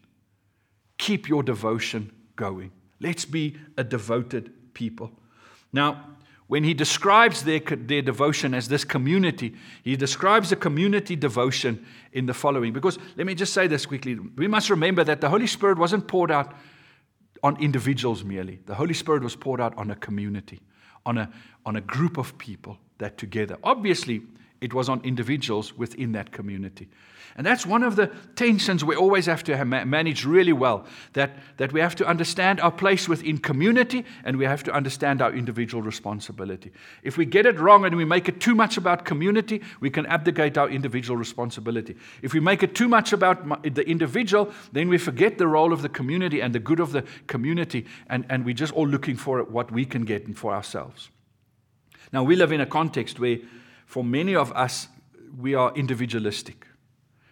[0.99, 2.72] Keep your devotion going.
[3.03, 5.11] Let's be a devoted people.
[5.72, 6.07] Now,
[6.46, 12.26] when he describes their, their devotion as this community, he describes a community devotion in
[12.26, 12.72] the following.
[12.72, 14.18] Because let me just say this quickly.
[14.36, 16.55] We must remember that the Holy Spirit wasn't poured out
[17.42, 20.61] on individuals merely, the Holy Spirit was poured out on a community,
[21.05, 21.28] on a,
[21.66, 23.57] on a group of people that together.
[23.64, 24.22] Obviously,
[24.61, 26.88] it was on individuals within that community.
[27.37, 31.72] And that's one of the tensions we always have to manage really well that, that
[31.72, 35.83] we have to understand our place within community and we have to understand our individual
[35.83, 36.72] responsibility.
[37.03, 40.05] If we get it wrong and we make it too much about community, we can
[40.07, 41.97] abdicate our individual responsibility.
[42.20, 45.83] If we make it too much about the individual, then we forget the role of
[45.83, 49.43] the community and the good of the community, and, and we're just all looking for
[49.45, 51.11] what we can get for ourselves.
[52.12, 53.39] Now, we live in a context where,
[53.87, 54.89] for many of us,
[55.39, 56.66] we are individualistic.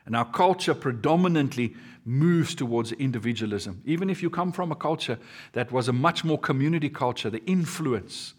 [0.07, 1.75] And our culture predominantly
[2.05, 3.83] moves towards individualism.
[3.85, 5.19] Even if you come from a culture
[5.53, 8.35] that was a much more community culture, the influence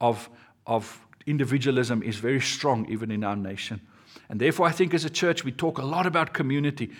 [0.00, 0.28] of,
[0.66, 3.80] of individualism is very strong even in our nation.
[4.28, 6.92] And therefore, I think as a church, we talk a lot about community.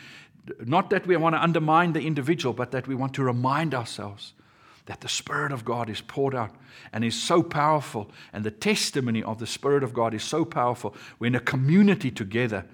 [0.64, 4.32] Not that we want to undermine the individual, but that we want to remind ourselves
[4.86, 6.54] that the Spirit of God is poured out
[6.92, 8.10] and is so powerful.
[8.32, 12.64] And the testimony of the Spirit of God is so powerful when a community together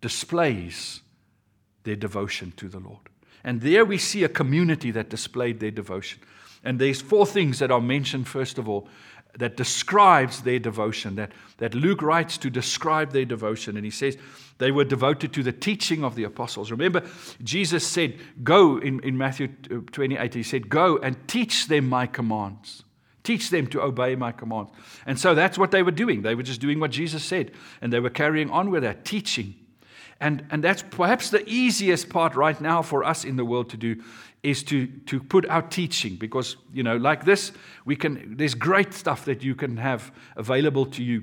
[0.00, 1.00] displays
[1.84, 3.08] their devotion to the Lord.
[3.44, 6.20] And there we see a community that displayed their devotion.
[6.62, 8.88] And there's four things that are mentioned, first of all,
[9.38, 13.76] that describes their devotion, that, that Luke writes to describe their devotion.
[13.76, 14.18] And he says
[14.58, 16.70] they were devoted to the teaching of the apostles.
[16.70, 17.02] Remember,
[17.42, 22.82] Jesus said, Go in, in Matthew 28, he said, Go and teach them my commands.
[23.22, 24.70] Teach them to obey my commands.
[25.06, 26.22] And so that's what they were doing.
[26.22, 27.52] They were just doing what Jesus said.
[27.80, 29.54] And they were carrying on with that, teaching.
[30.20, 33.76] And, and that's perhaps the easiest part right now for us in the world to
[33.76, 34.02] do
[34.42, 37.52] is to, to put out teaching because, you know, like this,
[37.84, 41.22] we can, there's great stuff that you can have available to you.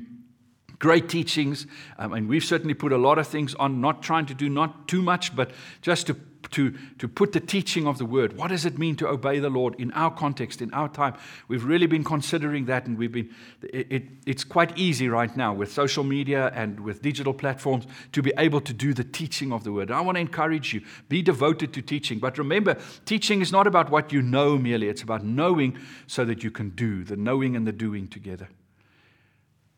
[0.80, 1.66] Great teachings.
[1.98, 4.88] Um, and we've certainly put a lot of things on, not trying to do not
[4.88, 6.14] too much, but just to
[6.52, 8.38] to, to put the teaching of the word.
[8.38, 11.16] What does it mean to obey the Lord in our context, in our time?
[11.48, 15.54] We've really been considering that, and we've been, it, it, it's quite easy right now
[15.54, 19.64] with social media and with digital platforms to be able to do the teaching of
[19.64, 19.92] the word.
[19.92, 22.20] I want to encourage you, be devoted to teaching.
[22.20, 25.78] But remember, teaching is not about what you know merely, it's about knowing
[26.08, 28.50] so that you can do, the knowing and the doing together.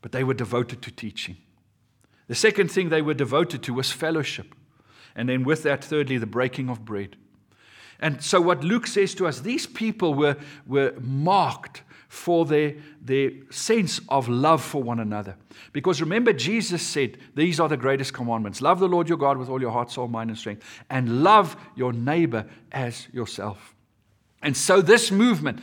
[0.01, 1.37] But they were devoted to teaching.
[2.27, 4.53] The second thing they were devoted to was fellowship.
[5.15, 7.15] And then, with that, thirdly, the breaking of bread.
[7.99, 13.31] And so, what Luke says to us, these people were, were marked for their, their
[13.51, 15.35] sense of love for one another.
[15.73, 19.49] Because remember, Jesus said, These are the greatest commandments love the Lord your God with
[19.49, 23.75] all your heart, soul, mind, and strength, and love your neighbor as yourself.
[24.41, 25.59] And so, this movement,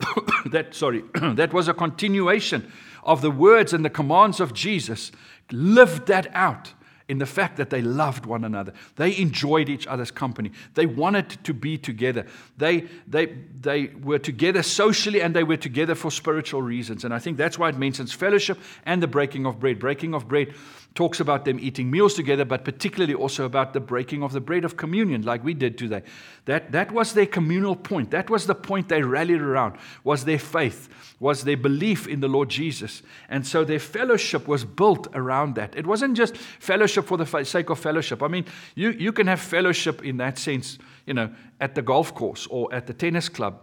[0.46, 2.70] that, sorry, that was a continuation
[3.04, 5.12] of the words and the commands of Jesus,
[5.52, 6.72] lived that out
[7.08, 8.72] in the fact that they loved one another.
[8.96, 10.52] They enjoyed each other's company.
[10.74, 12.26] They wanted to be together.
[12.56, 13.26] They, they,
[13.60, 17.04] they were together socially and they were together for spiritual reasons.
[17.04, 19.78] And I think that's why it mentions fellowship and the breaking of bread.
[19.78, 20.54] Breaking of bread
[20.94, 24.64] talks about them eating meals together, but particularly also about the breaking of the bread
[24.64, 26.02] of communion, like we did today.
[26.44, 28.12] That, that was their communal point.
[28.12, 30.88] That was the point they rallied around, was their faith,
[31.18, 33.02] was their belief in the Lord Jesus.
[33.28, 35.76] And so their fellowship was built around that.
[35.76, 38.22] It wasn't just fellowship for the sake of fellowship.
[38.22, 38.44] I mean,
[38.76, 41.30] you, you can have fellowship in that sense, you know,
[41.60, 43.60] at the golf course or at the tennis club.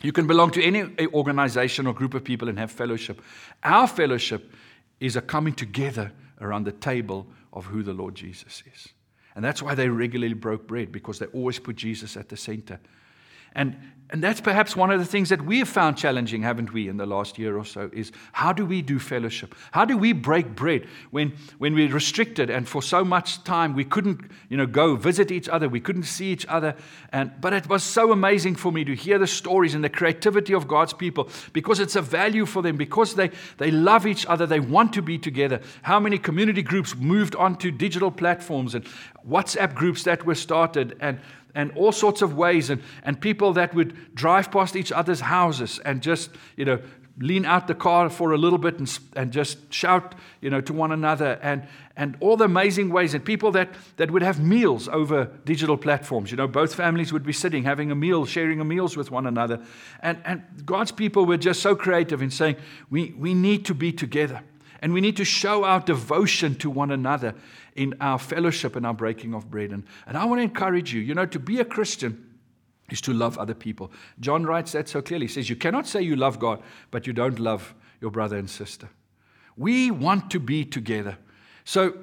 [0.00, 3.20] You can belong to any organization or group of people and have fellowship.
[3.64, 4.52] Our fellowship
[5.00, 6.12] is a coming together
[6.42, 8.88] around the table of who the Lord Jesus is.
[9.34, 12.80] And that's why they regularly broke bread, because they always put Jesus at the center.
[13.54, 13.76] And,
[14.12, 16.98] and that's perhaps one of the things that we have found challenging, haven't we, in
[16.98, 19.54] the last year or so, is how do we do fellowship?
[19.70, 23.86] How do we break bread when, when we're restricted and for so much time we
[23.86, 26.76] couldn't you know, go visit each other, we couldn't see each other.
[27.10, 30.52] And, but it was so amazing for me to hear the stories and the creativity
[30.52, 34.46] of God's people because it's a value for them, because they, they love each other,
[34.46, 35.62] they want to be together.
[35.80, 38.84] How many community groups moved onto digital platforms and
[39.26, 41.18] WhatsApp groups that were started and
[41.54, 45.78] and all sorts of ways, and, and people that would drive past each other's houses
[45.84, 46.78] and just, you know,
[47.18, 50.72] lean out the car for a little bit and, and just shout, you know, to
[50.72, 54.88] one another, and, and all the amazing ways, and people that, that would have meals
[54.88, 56.30] over digital platforms.
[56.30, 59.26] You know, both families would be sitting, having a meal, sharing a meals with one
[59.26, 59.60] another.
[60.00, 62.56] And, and God's people were just so creative in saying,
[62.88, 64.42] we, we need to be together.
[64.82, 67.34] And we need to show our devotion to one another
[67.76, 69.70] in our fellowship and our breaking of bread.
[69.70, 72.28] And, and I want to encourage you, you know, to be a Christian
[72.90, 73.92] is to love other people.
[74.20, 75.26] John writes that so clearly.
[75.26, 76.60] He says, You cannot say you love God,
[76.90, 78.90] but you don't love your brother and sister.
[79.56, 81.16] We want to be together.
[81.64, 81.96] So,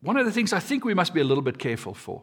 [0.00, 2.22] one of the things I think we must be a little bit careful for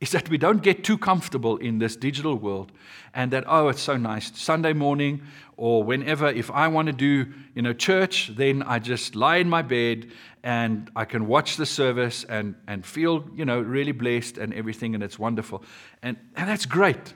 [0.00, 2.70] is that we don't get too comfortable in this digital world
[3.14, 4.30] and that, oh, it's so nice.
[4.38, 5.22] Sunday morning
[5.56, 9.48] or whenever, if I want to do, you know, church, then I just lie in
[9.48, 10.08] my bed
[10.44, 14.94] and I can watch the service and, and feel, you know, really blessed and everything,
[14.94, 15.64] and it's wonderful.
[16.00, 17.14] And, and that's great.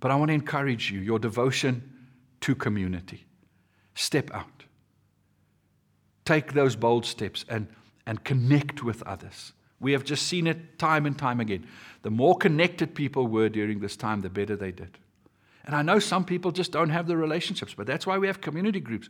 [0.00, 1.82] But I want to encourage you, your devotion
[2.42, 3.24] to community.
[3.94, 4.64] Step out.
[6.26, 7.68] Take those bold steps and,
[8.06, 9.52] and connect with others.
[9.80, 11.66] We have just seen it time and time again.
[12.02, 14.98] The more connected people were during this time, the better they did.
[15.64, 18.40] And I know some people just don't have the relationships, but that's why we have
[18.40, 19.08] community groups.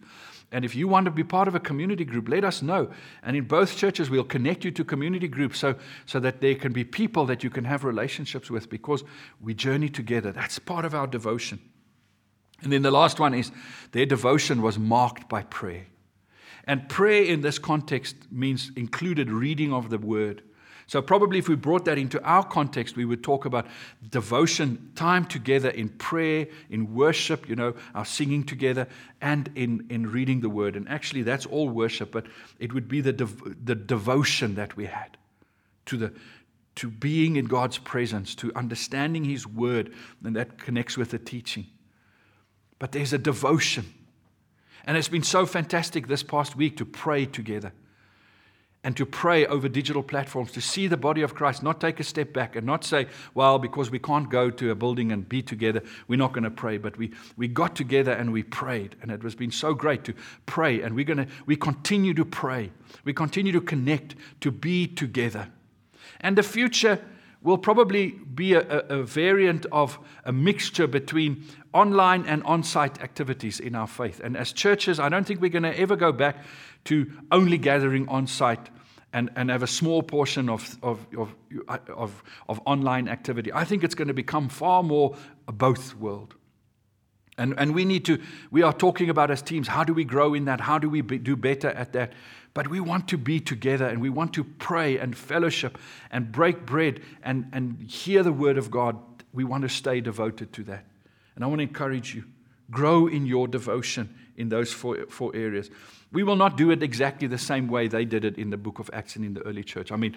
[0.50, 2.90] And if you want to be part of a community group, let us know.
[3.22, 6.72] And in both churches, we'll connect you to community groups so, so that there can
[6.72, 9.04] be people that you can have relationships with because
[9.40, 10.32] we journey together.
[10.32, 11.60] That's part of our devotion.
[12.62, 13.52] And then the last one is
[13.92, 15.86] their devotion was marked by prayer.
[16.64, 20.42] And prayer in this context means included reading of the word.
[20.90, 23.68] So, probably if we brought that into our context, we would talk about
[24.10, 28.88] devotion, time together in prayer, in worship, you know, our singing together,
[29.20, 30.74] and in, in reading the word.
[30.74, 32.26] And actually, that's all worship, but
[32.58, 35.16] it would be the, dev- the devotion that we had
[35.86, 36.12] to, the,
[36.74, 41.68] to being in God's presence, to understanding His word, and that connects with the teaching.
[42.80, 43.94] But there's a devotion.
[44.86, 47.70] And it's been so fantastic this past week to pray together
[48.82, 52.04] and to pray over digital platforms, to see the body of Christ, not take a
[52.04, 55.42] step back and not say, well, because we can't go to a building and be
[55.42, 56.78] together, we're not going to pray.
[56.78, 58.96] But we, we got together and we prayed.
[59.02, 60.14] And it has been so great to
[60.46, 60.80] pray.
[60.80, 62.72] And we're going to, we continue to pray.
[63.04, 65.48] We continue to connect, to be together.
[66.20, 67.00] And the future
[67.42, 73.00] will probably be a, a, a variant of a mixture between online and on site
[73.00, 74.20] activities in our faith.
[74.20, 76.44] And as churches, I don't think we're going to ever go back
[76.84, 78.70] to only gathering on site
[79.12, 81.34] and, and have a small portion of, of, of,
[81.88, 83.52] of, of online activity.
[83.52, 85.16] I think it's going to become far more
[85.48, 86.34] a both world.
[87.38, 90.34] And, and we need to, we are talking about as teams, how do we grow
[90.34, 90.60] in that?
[90.60, 92.12] How do we be, do better at that?
[92.52, 95.78] But we want to be together and we want to pray and fellowship
[96.10, 98.98] and break bread and, and hear the word of God.
[99.32, 100.84] We want to stay devoted to that.
[101.40, 102.24] And I want to encourage you
[102.70, 105.70] grow in your devotion in those four, four areas.
[106.12, 108.78] We will not do it exactly the same way they did it in the book
[108.78, 109.90] of Acts and in the early church.
[109.90, 110.14] I mean,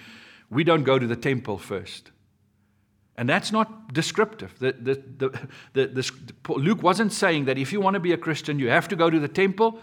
[0.49, 2.11] we don't go to the temple first.
[3.15, 4.53] And that's not descriptive.
[4.59, 6.11] The, the, the,
[6.49, 9.09] Luke wasn't saying that if you want to be a Christian, you have to go
[9.09, 9.80] to the temple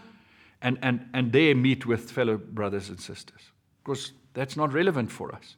[0.61, 3.41] and, and, and there meet with fellow brothers and sisters.
[3.83, 5.57] Because that's not relevant for us.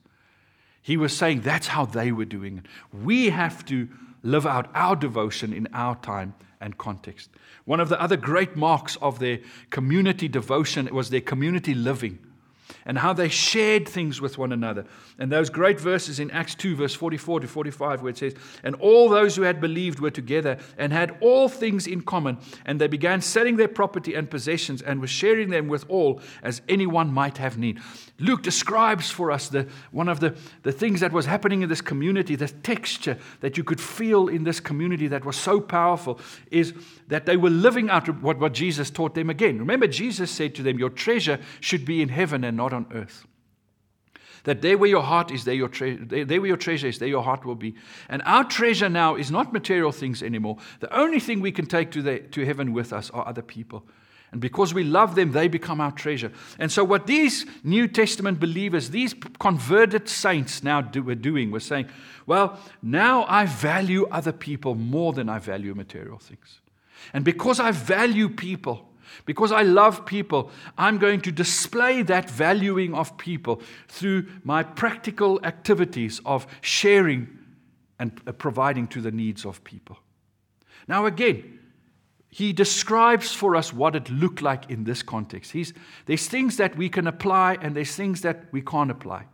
[0.80, 2.66] He was saying that's how they were doing it.
[2.93, 3.89] We have to
[4.23, 7.31] live out our devotion in our time and context.
[7.64, 12.18] One of the other great marks of their community devotion was their community living
[12.85, 14.85] and how they shared things with one another.
[15.18, 18.74] And those great verses in Acts 2, verse 44 to 45, where it says, And
[18.76, 22.89] all those who had believed were together and had all things in common, and they
[22.89, 27.39] began selling their property and possessions and were sharing them with all as anyone might
[27.39, 27.80] have need.
[28.18, 31.80] Luke describes for us the, one of the, the things that was happening in this
[31.80, 36.20] community, the texture that you could feel in this community that was so powerful,
[36.51, 36.72] is
[37.09, 39.59] that they were living out what, what Jesus taught them again.
[39.59, 43.27] Remember, Jesus said to them, Your treasure should be in heaven and not on earth.
[44.45, 47.09] That there where your heart is, there, your tre- there, where your treasure is, there
[47.09, 47.77] your heart will be.
[48.09, 50.57] And our treasure now is not material things anymore.
[50.81, 53.85] The only thing we can take to, the, to heaven with us are other people.
[54.33, 56.33] And because we love them, they become our treasure.
[56.59, 61.64] And so, what these New Testament believers, these converted saints now do, were doing was
[61.64, 61.89] saying,
[62.27, 66.61] Well, now I value other people more than I value material things.
[67.12, 68.89] And because I value people,
[69.25, 75.41] because I love people, I'm going to display that valuing of people through my practical
[75.45, 77.39] activities of sharing
[77.99, 79.99] and uh, providing to the needs of people.
[80.89, 81.61] Now, again,
[82.31, 85.53] he describes for us what it looked like in this context.
[85.53, 85.75] He's,
[86.07, 89.27] there's things that we can apply, and there's things that we can't apply.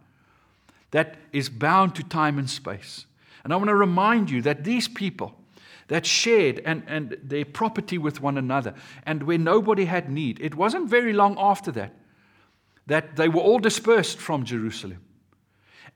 [0.90, 3.06] That is bound to time and space.
[3.44, 5.37] And I want to remind you that these people,
[5.88, 8.74] that shared and, and their property with one another,
[9.04, 10.38] and where nobody had need.
[10.40, 11.94] It wasn't very long after that
[12.86, 14.98] that they were all dispersed from Jerusalem.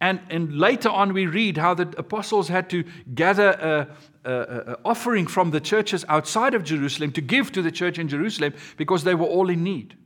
[0.00, 2.84] And, and later on, we read how the apostles had to
[3.14, 3.88] gather
[4.24, 8.52] an offering from the churches outside of Jerusalem to give to the church in Jerusalem
[8.76, 9.96] because they were all in need.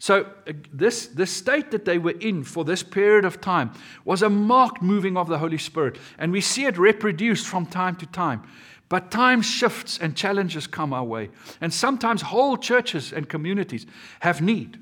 [0.00, 3.72] So, uh, this, this state that they were in for this period of time
[4.04, 5.98] was a marked moving of the Holy Spirit.
[6.18, 8.42] And we see it reproduced from time to time.
[8.88, 11.30] But time shifts and challenges come our way.
[11.60, 13.86] And sometimes whole churches and communities
[14.20, 14.78] have need.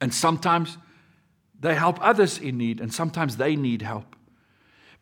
[0.00, 0.76] And sometimes
[1.58, 4.16] they help others in need, and sometimes they need help.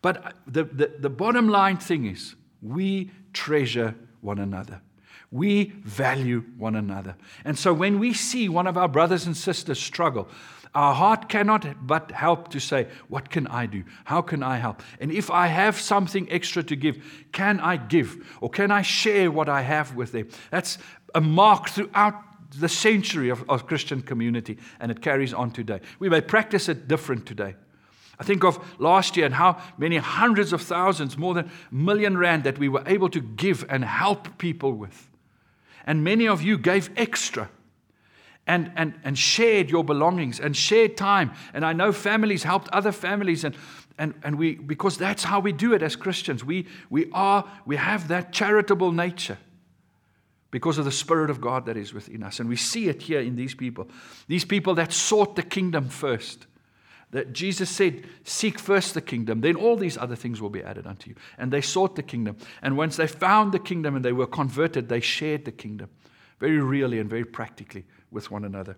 [0.02, 4.80] But uh, the, the, the bottom line thing is we treasure one another.
[5.30, 7.16] We value one another.
[7.44, 10.28] And so when we see one of our brothers and sisters struggle,
[10.74, 13.84] our heart cannot but help to say, What can I do?
[14.04, 14.82] How can I help?
[15.00, 17.02] And if I have something extra to give,
[17.32, 18.26] can I give?
[18.40, 20.28] Or can I share what I have with them?
[20.50, 20.78] That's
[21.14, 22.14] a mark throughout
[22.58, 25.80] the century of, of Christian community, and it carries on today.
[25.98, 27.54] We may practice it different today.
[28.18, 32.18] I think of last year and how many hundreds of thousands, more than a million
[32.18, 35.08] rand that we were able to give and help people with.
[35.86, 37.48] And many of you gave extra
[38.48, 41.32] and, and, and shared your belongings and shared time.
[41.52, 43.54] And I know families helped other families and,
[43.98, 46.42] and, and we because that's how we do it as Christians.
[46.42, 49.36] We, we are, we have that charitable nature
[50.50, 52.40] because of the Spirit of God that is within us.
[52.40, 53.88] And we see it here in these people.
[54.28, 56.46] These people that sought the kingdom first.
[57.10, 60.86] That Jesus said, Seek first the kingdom, then all these other things will be added
[60.86, 61.16] unto you.
[61.38, 62.36] And they sought the kingdom.
[62.62, 65.90] And once they found the kingdom and they were converted, they shared the kingdom
[66.38, 68.76] very really and very practically with one another.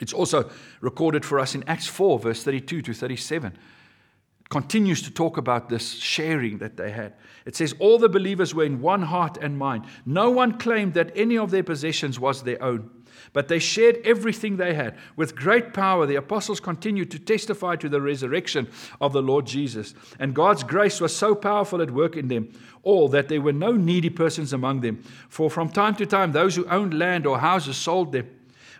[0.00, 0.50] It's also
[0.80, 5.68] recorded for us in Acts 4, verse 32 to 37 It continues to talk about
[5.68, 7.14] this sharing that they had.
[7.46, 9.86] It says, All the believers were in one heart and mind.
[10.04, 12.90] No one claimed that any of their possessions was their own,
[13.32, 14.96] but they shared everything they had.
[15.16, 18.68] With great power, the apostles continued to testify to the resurrection
[19.00, 19.94] of the Lord Jesus.
[20.18, 22.52] And God's grace was so powerful at work in them
[22.82, 25.02] all that there were no needy persons among them.
[25.28, 28.30] For from time to time, those who owned land or houses sold them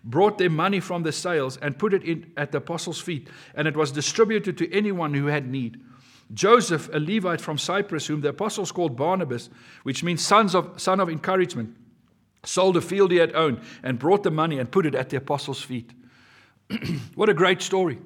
[0.04, 3.66] brought their money from the sales and put it in at the apostles' feet, and
[3.66, 5.80] it was distributed to anyone who had need.
[6.32, 9.50] Joseph, a Levite from Cyprus, whom the apostles called Barnabas,
[9.82, 11.76] which means sons of, son of encouragement,
[12.46, 15.16] sold a field he had owned and brought the money and put it at the
[15.16, 15.92] apostles' feet.
[17.14, 17.98] what a great story.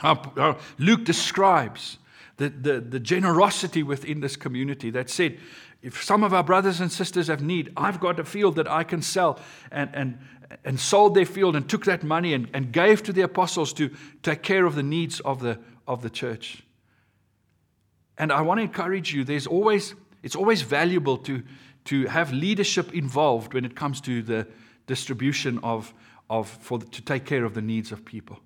[0.00, 1.98] How, how Luke describes
[2.36, 5.38] the, the, the generosity within this community that said,
[5.82, 8.84] if some of our brothers and sisters have need, I've got a field that I
[8.84, 9.38] can sell.
[9.70, 10.18] And, and,
[10.64, 13.90] and sold their field and took that money and, and gave to the apostles to
[14.22, 16.64] take care of the needs of the, of the church.
[18.18, 21.42] And I want to encourage you, there's always, it's always valuable to,
[21.84, 24.46] to have leadership involved when it comes to the
[24.86, 25.92] distribution of,
[26.28, 28.38] of for, to take care of the needs of people.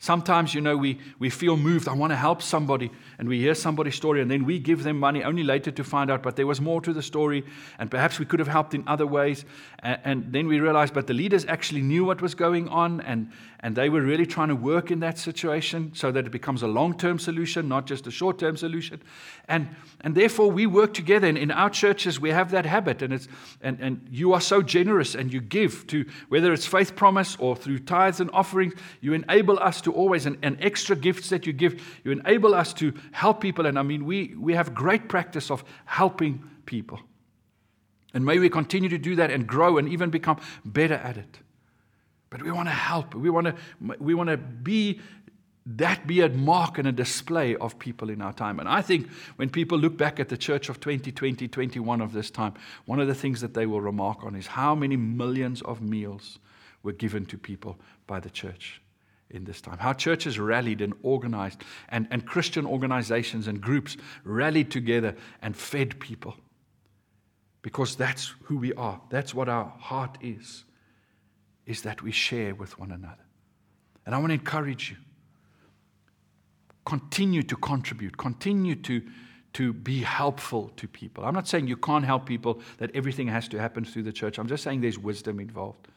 [0.00, 1.88] Sometimes, you know, we, we feel moved.
[1.88, 2.90] I want to help somebody.
[3.18, 6.08] And we hear somebody's story and then we give them money only later to find
[6.08, 7.44] out, but there was more to the story.
[7.80, 9.44] And perhaps we could have helped in other ways.
[9.80, 13.32] And, and then we realize, but the leaders actually knew what was going on and,
[13.60, 16.68] and they were really trying to work in that situation so that it becomes a
[16.68, 19.02] long term solution, not just a short term solution.
[19.48, 21.26] And, and therefore, we work together.
[21.26, 23.02] And in our churches, we have that habit.
[23.02, 23.26] And, it's,
[23.60, 27.56] and, and you are so generous and you give to whether it's faith promise or
[27.56, 31.52] through tithes and offerings, you enable us to always, and, and extra gifts that you
[31.52, 33.66] give, you enable us to help people.
[33.66, 37.00] And I mean, we, we have great practice of helping people.
[38.14, 41.40] And may we continue to do that and grow and even become better at it.
[42.30, 43.14] But we want to help.
[43.14, 43.54] We want to,
[43.98, 45.00] we want to be
[45.76, 48.58] that be a mark and a display of people in our time.
[48.58, 52.30] And I think when people look back at the church of 2020, 21 of this
[52.30, 52.54] time,
[52.86, 56.38] one of the things that they will remark on is how many millions of meals
[56.82, 58.80] were given to people by the church
[59.28, 59.76] in this time.
[59.76, 66.00] How churches rallied and organized, and, and Christian organizations and groups rallied together and fed
[66.00, 66.34] people.
[67.60, 69.02] Because that's who we are.
[69.10, 70.64] That's what our heart is
[71.68, 73.24] is that we share with one another.
[74.06, 74.96] And I want to encourage you
[76.86, 79.02] continue to contribute, continue to,
[79.52, 81.22] to be helpful to people.
[81.22, 84.38] I'm not saying you can't help people, that everything has to happen through the church.
[84.38, 85.88] I'm just saying there's wisdom involved.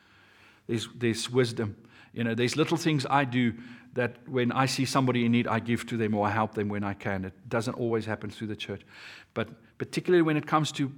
[0.67, 1.77] There's, there's wisdom.
[2.13, 3.53] You know, there's little things I do
[3.93, 6.67] that when I see somebody in need, I give to them or I help them
[6.67, 7.23] when I can.
[7.23, 8.81] It doesn't always happen through the church.
[9.33, 9.47] But
[9.77, 10.91] particularly when it comes to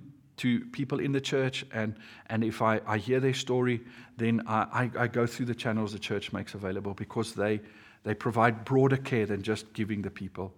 [0.44, 1.96] to people in the church, and,
[2.28, 3.80] and if I, I hear their story,
[4.18, 7.62] then I, I, I go through the channels the church makes available because they,
[8.04, 10.54] they provide broader care than just giving the people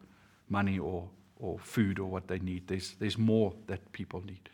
[0.49, 1.07] money or,
[1.39, 2.67] or food or what they need.
[2.67, 4.49] There's, there's more that people need.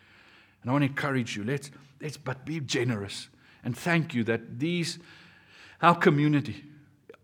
[0.61, 1.71] And I want to encourage you, let's,
[2.01, 3.29] let's but be generous.
[3.63, 4.99] And thank you that these,
[5.81, 6.65] our community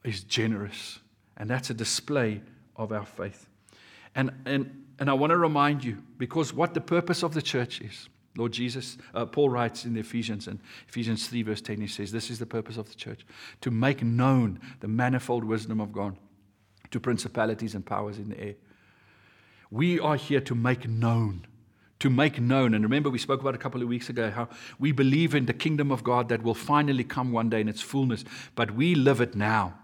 [0.05, 0.99] is generous.
[1.35, 2.41] And that's a display
[2.77, 3.49] of our faith.
[4.17, 7.81] And, and and I want to remind you, because what the purpose of the church
[7.81, 8.09] is.
[8.35, 12.11] Lord Jesus, uh, Paul writes in the Ephesians, and Ephesians 3, verse 10, he says,
[12.11, 13.25] This is the purpose of the church
[13.61, 16.15] to make known the manifold wisdom of God
[16.91, 18.55] to principalities and powers in the air.
[19.71, 21.47] We are here to make known,
[21.99, 22.75] to make known.
[22.75, 25.53] And remember, we spoke about a couple of weeks ago how we believe in the
[25.53, 29.19] kingdom of God that will finally come one day in its fullness, but we live
[29.19, 29.79] it now.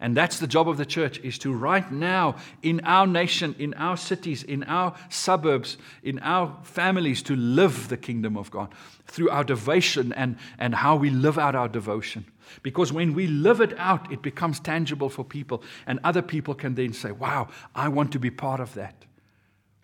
[0.00, 3.74] And that's the job of the church is to right now in our nation, in
[3.74, 8.68] our cities, in our suburbs, in our families to live the kingdom of God
[9.06, 12.24] through our devotion and, and how we live out our devotion.
[12.62, 16.74] Because when we live it out, it becomes tangible for people, and other people can
[16.74, 19.04] then say, Wow, I want to be part of that.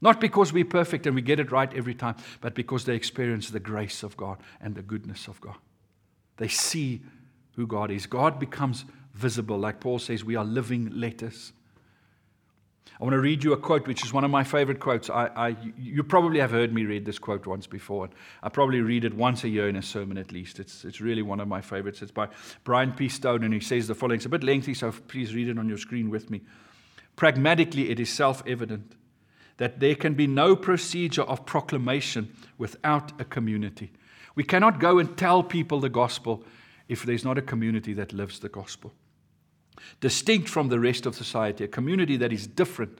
[0.00, 3.50] Not because we're perfect and we get it right every time, but because they experience
[3.50, 5.56] the grace of God and the goodness of God.
[6.38, 7.02] They see
[7.56, 8.06] who God is.
[8.06, 9.58] God becomes visible.
[9.58, 11.52] Like Paul says, we are living letters.
[13.00, 15.08] I want to read you a quote, which is one of my favorite quotes.
[15.08, 18.10] I, I, you probably have heard me read this quote once before.
[18.42, 20.60] I probably read it once a year in a sermon at least.
[20.60, 22.02] It's, it's really one of my favorites.
[22.02, 22.28] It's by
[22.62, 23.08] Bryan P.
[23.08, 24.16] Stone, and he says the following.
[24.16, 26.42] It's a bit lengthy, so please read it on your screen with me.
[27.16, 28.92] Pragmatically, it is self evident
[29.56, 33.92] that there can be no procedure of proclamation without a community.
[34.34, 36.44] We cannot go and tell people the gospel
[36.88, 38.92] if there's not a community that lives the gospel
[40.00, 42.98] distinct from the rest of society, a community that is different,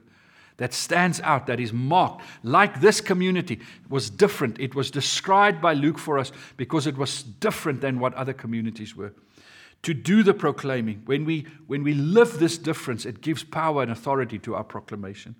[0.57, 2.23] that stands out, that is marked.
[2.43, 3.59] Like this community
[3.89, 4.59] was different.
[4.59, 8.95] It was described by Luke for us because it was different than what other communities
[8.95, 9.13] were.
[9.83, 13.91] To do the proclaiming, when we, when we live this difference, it gives power and
[13.91, 15.35] authority to our proclamation.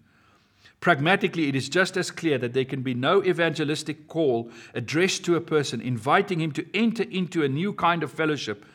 [0.79, 5.35] Pragmatically, it is just as clear that there can be no evangelistic call addressed to
[5.35, 8.65] a person inviting him to enter into a new kind of fellowship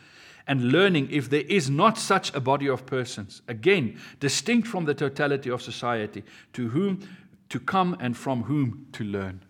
[0.47, 4.95] and learning if there is not such a body of persons, again, distinct from the
[4.95, 6.23] totality of society,
[6.53, 7.01] to whom
[7.49, 9.43] to come and from whom to learn.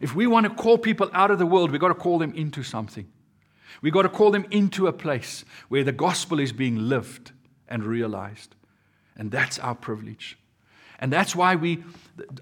[0.00, 2.34] If we want to call people out of the world, we've got to call them
[2.34, 3.06] into something.
[3.82, 7.32] We've got to call them into a place where the gospel is being lived
[7.68, 8.54] and realized.
[9.16, 10.38] And that's our privilege.
[10.98, 11.84] And that's why we,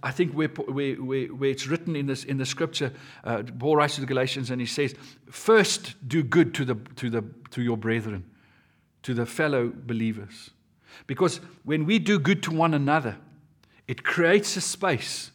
[0.02, 2.92] I think where, where, where, it's written in, this, in the scripture,
[3.24, 4.94] uh, Paul writes to the Galatians and he says,
[5.30, 8.24] First do good to, the, to, the, to your brethren,
[9.02, 10.50] to the fellow believers.
[11.06, 13.16] Because when we do good to one another,
[13.88, 15.30] it creates a space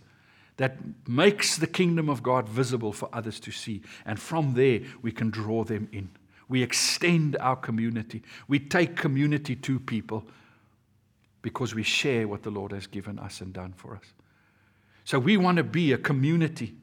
[0.58, 0.78] that
[1.08, 3.82] makes the kingdom of God visible for others to see.
[4.06, 6.10] And from there, we can draw them in.
[6.50, 8.24] We extend our community.
[8.48, 10.26] We take community to people
[11.42, 14.04] because we share what the Lord has given us and done for us.
[15.10, 16.76] So we want to be a community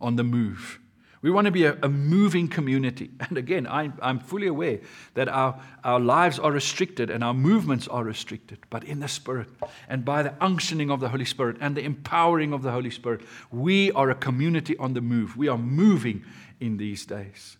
[0.00, 0.80] on the move.
[1.22, 3.12] We want to be a, a moving community.
[3.20, 4.80] And again, I, I'm fully aware
[5.14, 8.58] that our, our lives are restricted and our movements are restricted.
[8.70, 9.46] But in the Spirit
[9.88, 13.20] and by the unctioning of the Holy Spirit and the empowering of the Holy Spirit,
[13.52, 15.36] we are a community on the move.
[15.36, 16.24] We are moving
[16.58, 17.56] in these days.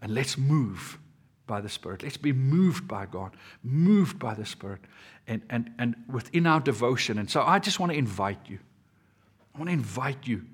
[0.00, 0.96] And let's move
[1.52, 2.02] by the Spirit.
[2.02, 4.80] Let's be moved by God, moved by the Spirit,
[5.26, 7.18] and, and, and within our devotion.
[7.18, 8.58] And so I just want to invite you.
[9.54, 10.46] I want to invite you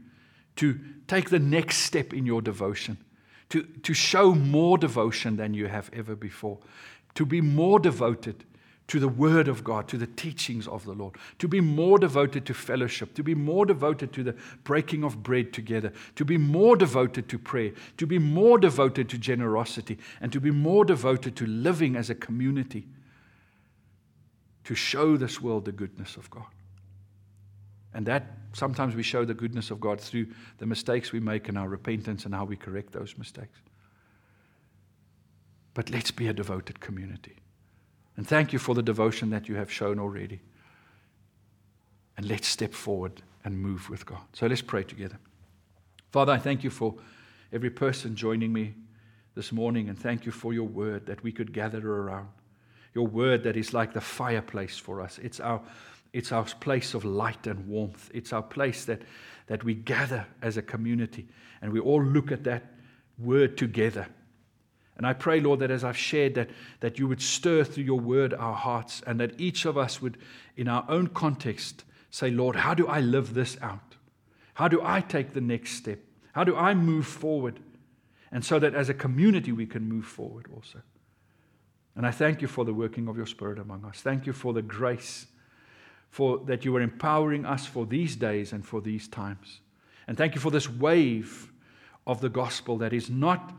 [0.57, 0.77] to
[1.07, 2.97] take the next step in your devotion,
[3.51, 6.59] to, to show more devotion than you have ever before,
[7.15, 8.45] to be more devoted
[8.89, 12.47] to the Word of God, to the teachings of the Lord, to be more devoted
[12.47, 14.35] to fellowship, to be more devoted to the
[14.65, 19.19] breaking of bread together, to be more devoted to prayer, to be more devoted to
[19.19, 22.87] generosity, and to be more devoted to living as a community
[24.65, 26.45] to show this world the goodness of God.
[27.95, 30.29] And that sometimes we show the goodness of God through
[30.59, 33.59] the mistakes we make and our repentance and how we correct those mistakes.
[35.75, 37.37] But let's be a devoted community.
[38.19, 40.41] And thank you for the devotion that you have shown already.
[42.17, 44.23] And let's step forward and move with God.
[44.33, 45.17] So let's pray together.
[46.11, 46.97] Father, I thank you for
[47.53, 48.75] every person joining me
[49.37, 52.27] this morning, and thank you for your word that we could gather around.
[52.93, 55.21] Your word that is like the fireplace for us.
[55.23, 55.63] It's our,
[56.13, 58.11] it's our place of light and warmth.
[58.13, 59.03] It's our place that,
[59.47, 61.29] that we gather as a community,
[61.63, 62.65] and we all look at that
[63.17, 64.09] word together
[64.99, 68.01] and I pray, Lord, that as I've shared, that, that you would stir through your
[68.01, 70.19] word our hearts, and that each of us would,
[70.57, 73.95] in our own context, say, Lord, how do I live this out?
[74.55, 76.01] How do I take the next step?
[76.33, 77.61] How do I move forward?
[78.33, 80.83] And so that as a community we can move forward also.
[81.95, 84.01] And I thank you for the working of your Spirit among us.
[84.01, 85.27] Thank you for the grace
[86.11, 89.61] for that you are empowering us for these days and for these times.
[90.07, 91.53] And thank you for this wave
[92.07, 93.53] of the gospel that is not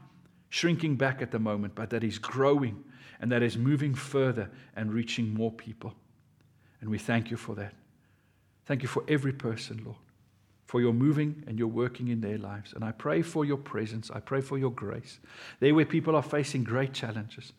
[0.49, 2.83] shrinking back at the moment, but that is growing
[3.19, 5.93] and that is moving further and reaching more people.
[6.81, 7.73] And we thank you for that.
[8.65, 9.97] Thank you for every person, Lord,
[10.65, 12.73] for your moving and your working in their lives.
[12.73, 14.11] And I pray for your presence.
[14.11, 15.19] I pray for your grace.
[15.59, 17.53] There where people are facing great challenges,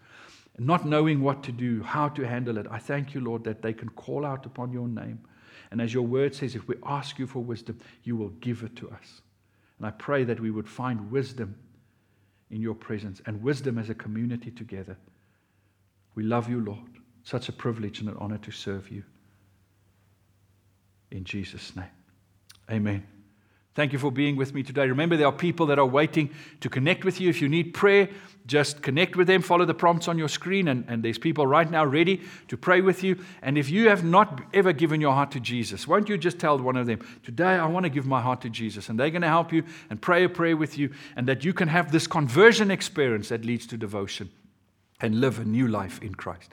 [0.59, 3.73] not knowing what to do, how to handle it, I thank you, Lord, that they
[3.73, 5.21] can call out upon your name.
[5.71, 8.77] And as your word says, if we ask you for wisdom, you will give it
[8.77, 9.23] to us.
[9.79, 11.57] And I pray that we would find wisdom
[12.51, 14.97] in your presence and wisdom as a community together.
[16.15, 16.99] We love you, Lord.
[17.23, 19.05] Such a privilege and an honor to serve you.
[21.11, 21.87] In Jesus' name.
[22.71, 23.07] Amen.
[23.81, 24.87] Thank you for being with me today.
[24.87, 26.29] Remember, there are people that are waiting
[26.61, 27.31] to connect with you.
[27.31, 28.11] If you need prayer,
[28.45, 29.41] just connect with them.
[29.41, 32.83] Follow the prompts on your screen, and, and there's people right now ready to pray
[32.83, 33.19] with you.
[33.41, 36.59] And if you have not ever given your heart to Jesus, won't you just tell
[36.59, 38.91] one of them, Today I want to give my heart to Jesus?
[38.91, 41.55] And they're going to help you and pray a prayer with you, and that you
[41.55, 44.29] can have this conversion experience that leads to devotion.
[45.01, 46.53] and live a new life in Christ.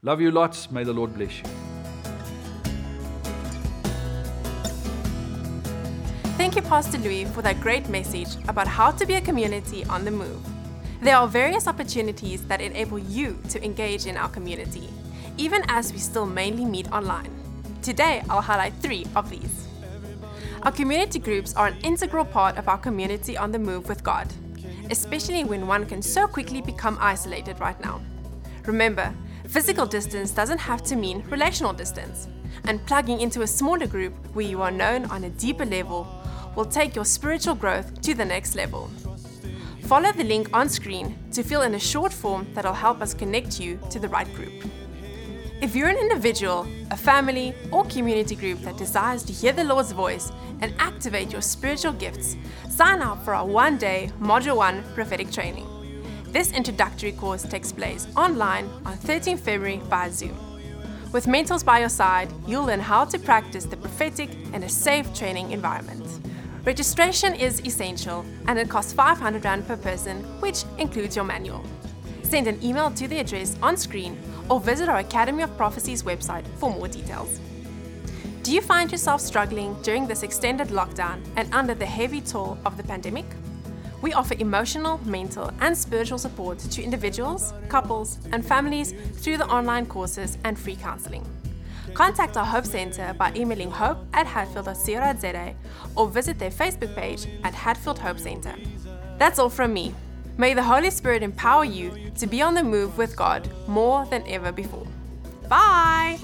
[0.00, 0.70] Love you lots.
[0.70, 1.81] May the Lord bless you.
[6.42, 10.04] Thank you, Pastor Louis, for that great message about how to be a community on
[10.04, 10.44] the move.
[11.00, 14.88] There are various opportunities that enable you to engage in our community,
[15.38, 17.30] even as we still mainly meet online.
[17.80, 19.68] Today, I'll highlight three of these.
[20.64, 24.26] Our community groups are an integral part of our community on the move with God,
[24.90, 28.00] especially when one can so quickly become isolated right now.
[28.66, 29.14] Remember,
[29.46, 32.26] physical distance doesn't have to mean relational distance,
[32.64, 36.18] and plugging into a smaller group where you are known on a deeper level
[36.54, 38.90] will take your spiritual growth to the next level.
[39.82, 43.60] Follow the link on screen to fill in a short form that'll help us connect
[43.60, 44.52] you to the right group.
[45.60, 49.92] If you're an individual, a family, or community group that desires to hear the Lord's
[49.92, 52.36] voice and activate your spiritual gifts,
[52.68, 55.68] sign up for our one day Module 1 prophetic training.
[56.32, 60.36] This introductory course takes place online on 13 February via Zoom.
[61.12, 65.12] With mentors by your side, you'll learn how to practice the prophetic in a safe
[65.14, 66.21] training environment.
[66.64, 71.64] Registration is essential and it costs 500 Rand per person, which includes your manual.
[72.22, 74.16] Send an email to the address on screen
[74.48, 77.40] or visit our Academy of Prophecies website for more details.
[78.44, 82.76] Do you find yourself struggling during this extended lockdown and under the heavy toll of
[82.76, 83.26] the pandemic?
[84.00, 89.86] We offer emotional, mental, and spiritual support to individuals, couples, and families through the online
[89.86, 91.26] courses and free counseling.
[91.94, 95.54] Contact our Hope Center by emailing hope at hatfield.co.za
[95.94, 98.54] or visit their Facebook page at Hatfield Hope Center.
[99.18, 99.94] That's all from me.
[100.38, 104.26] May the Holy Spirit empower you to be on the move with God more than
[104.26, 104.86] ever before.
[105.48, 106.18] Bye!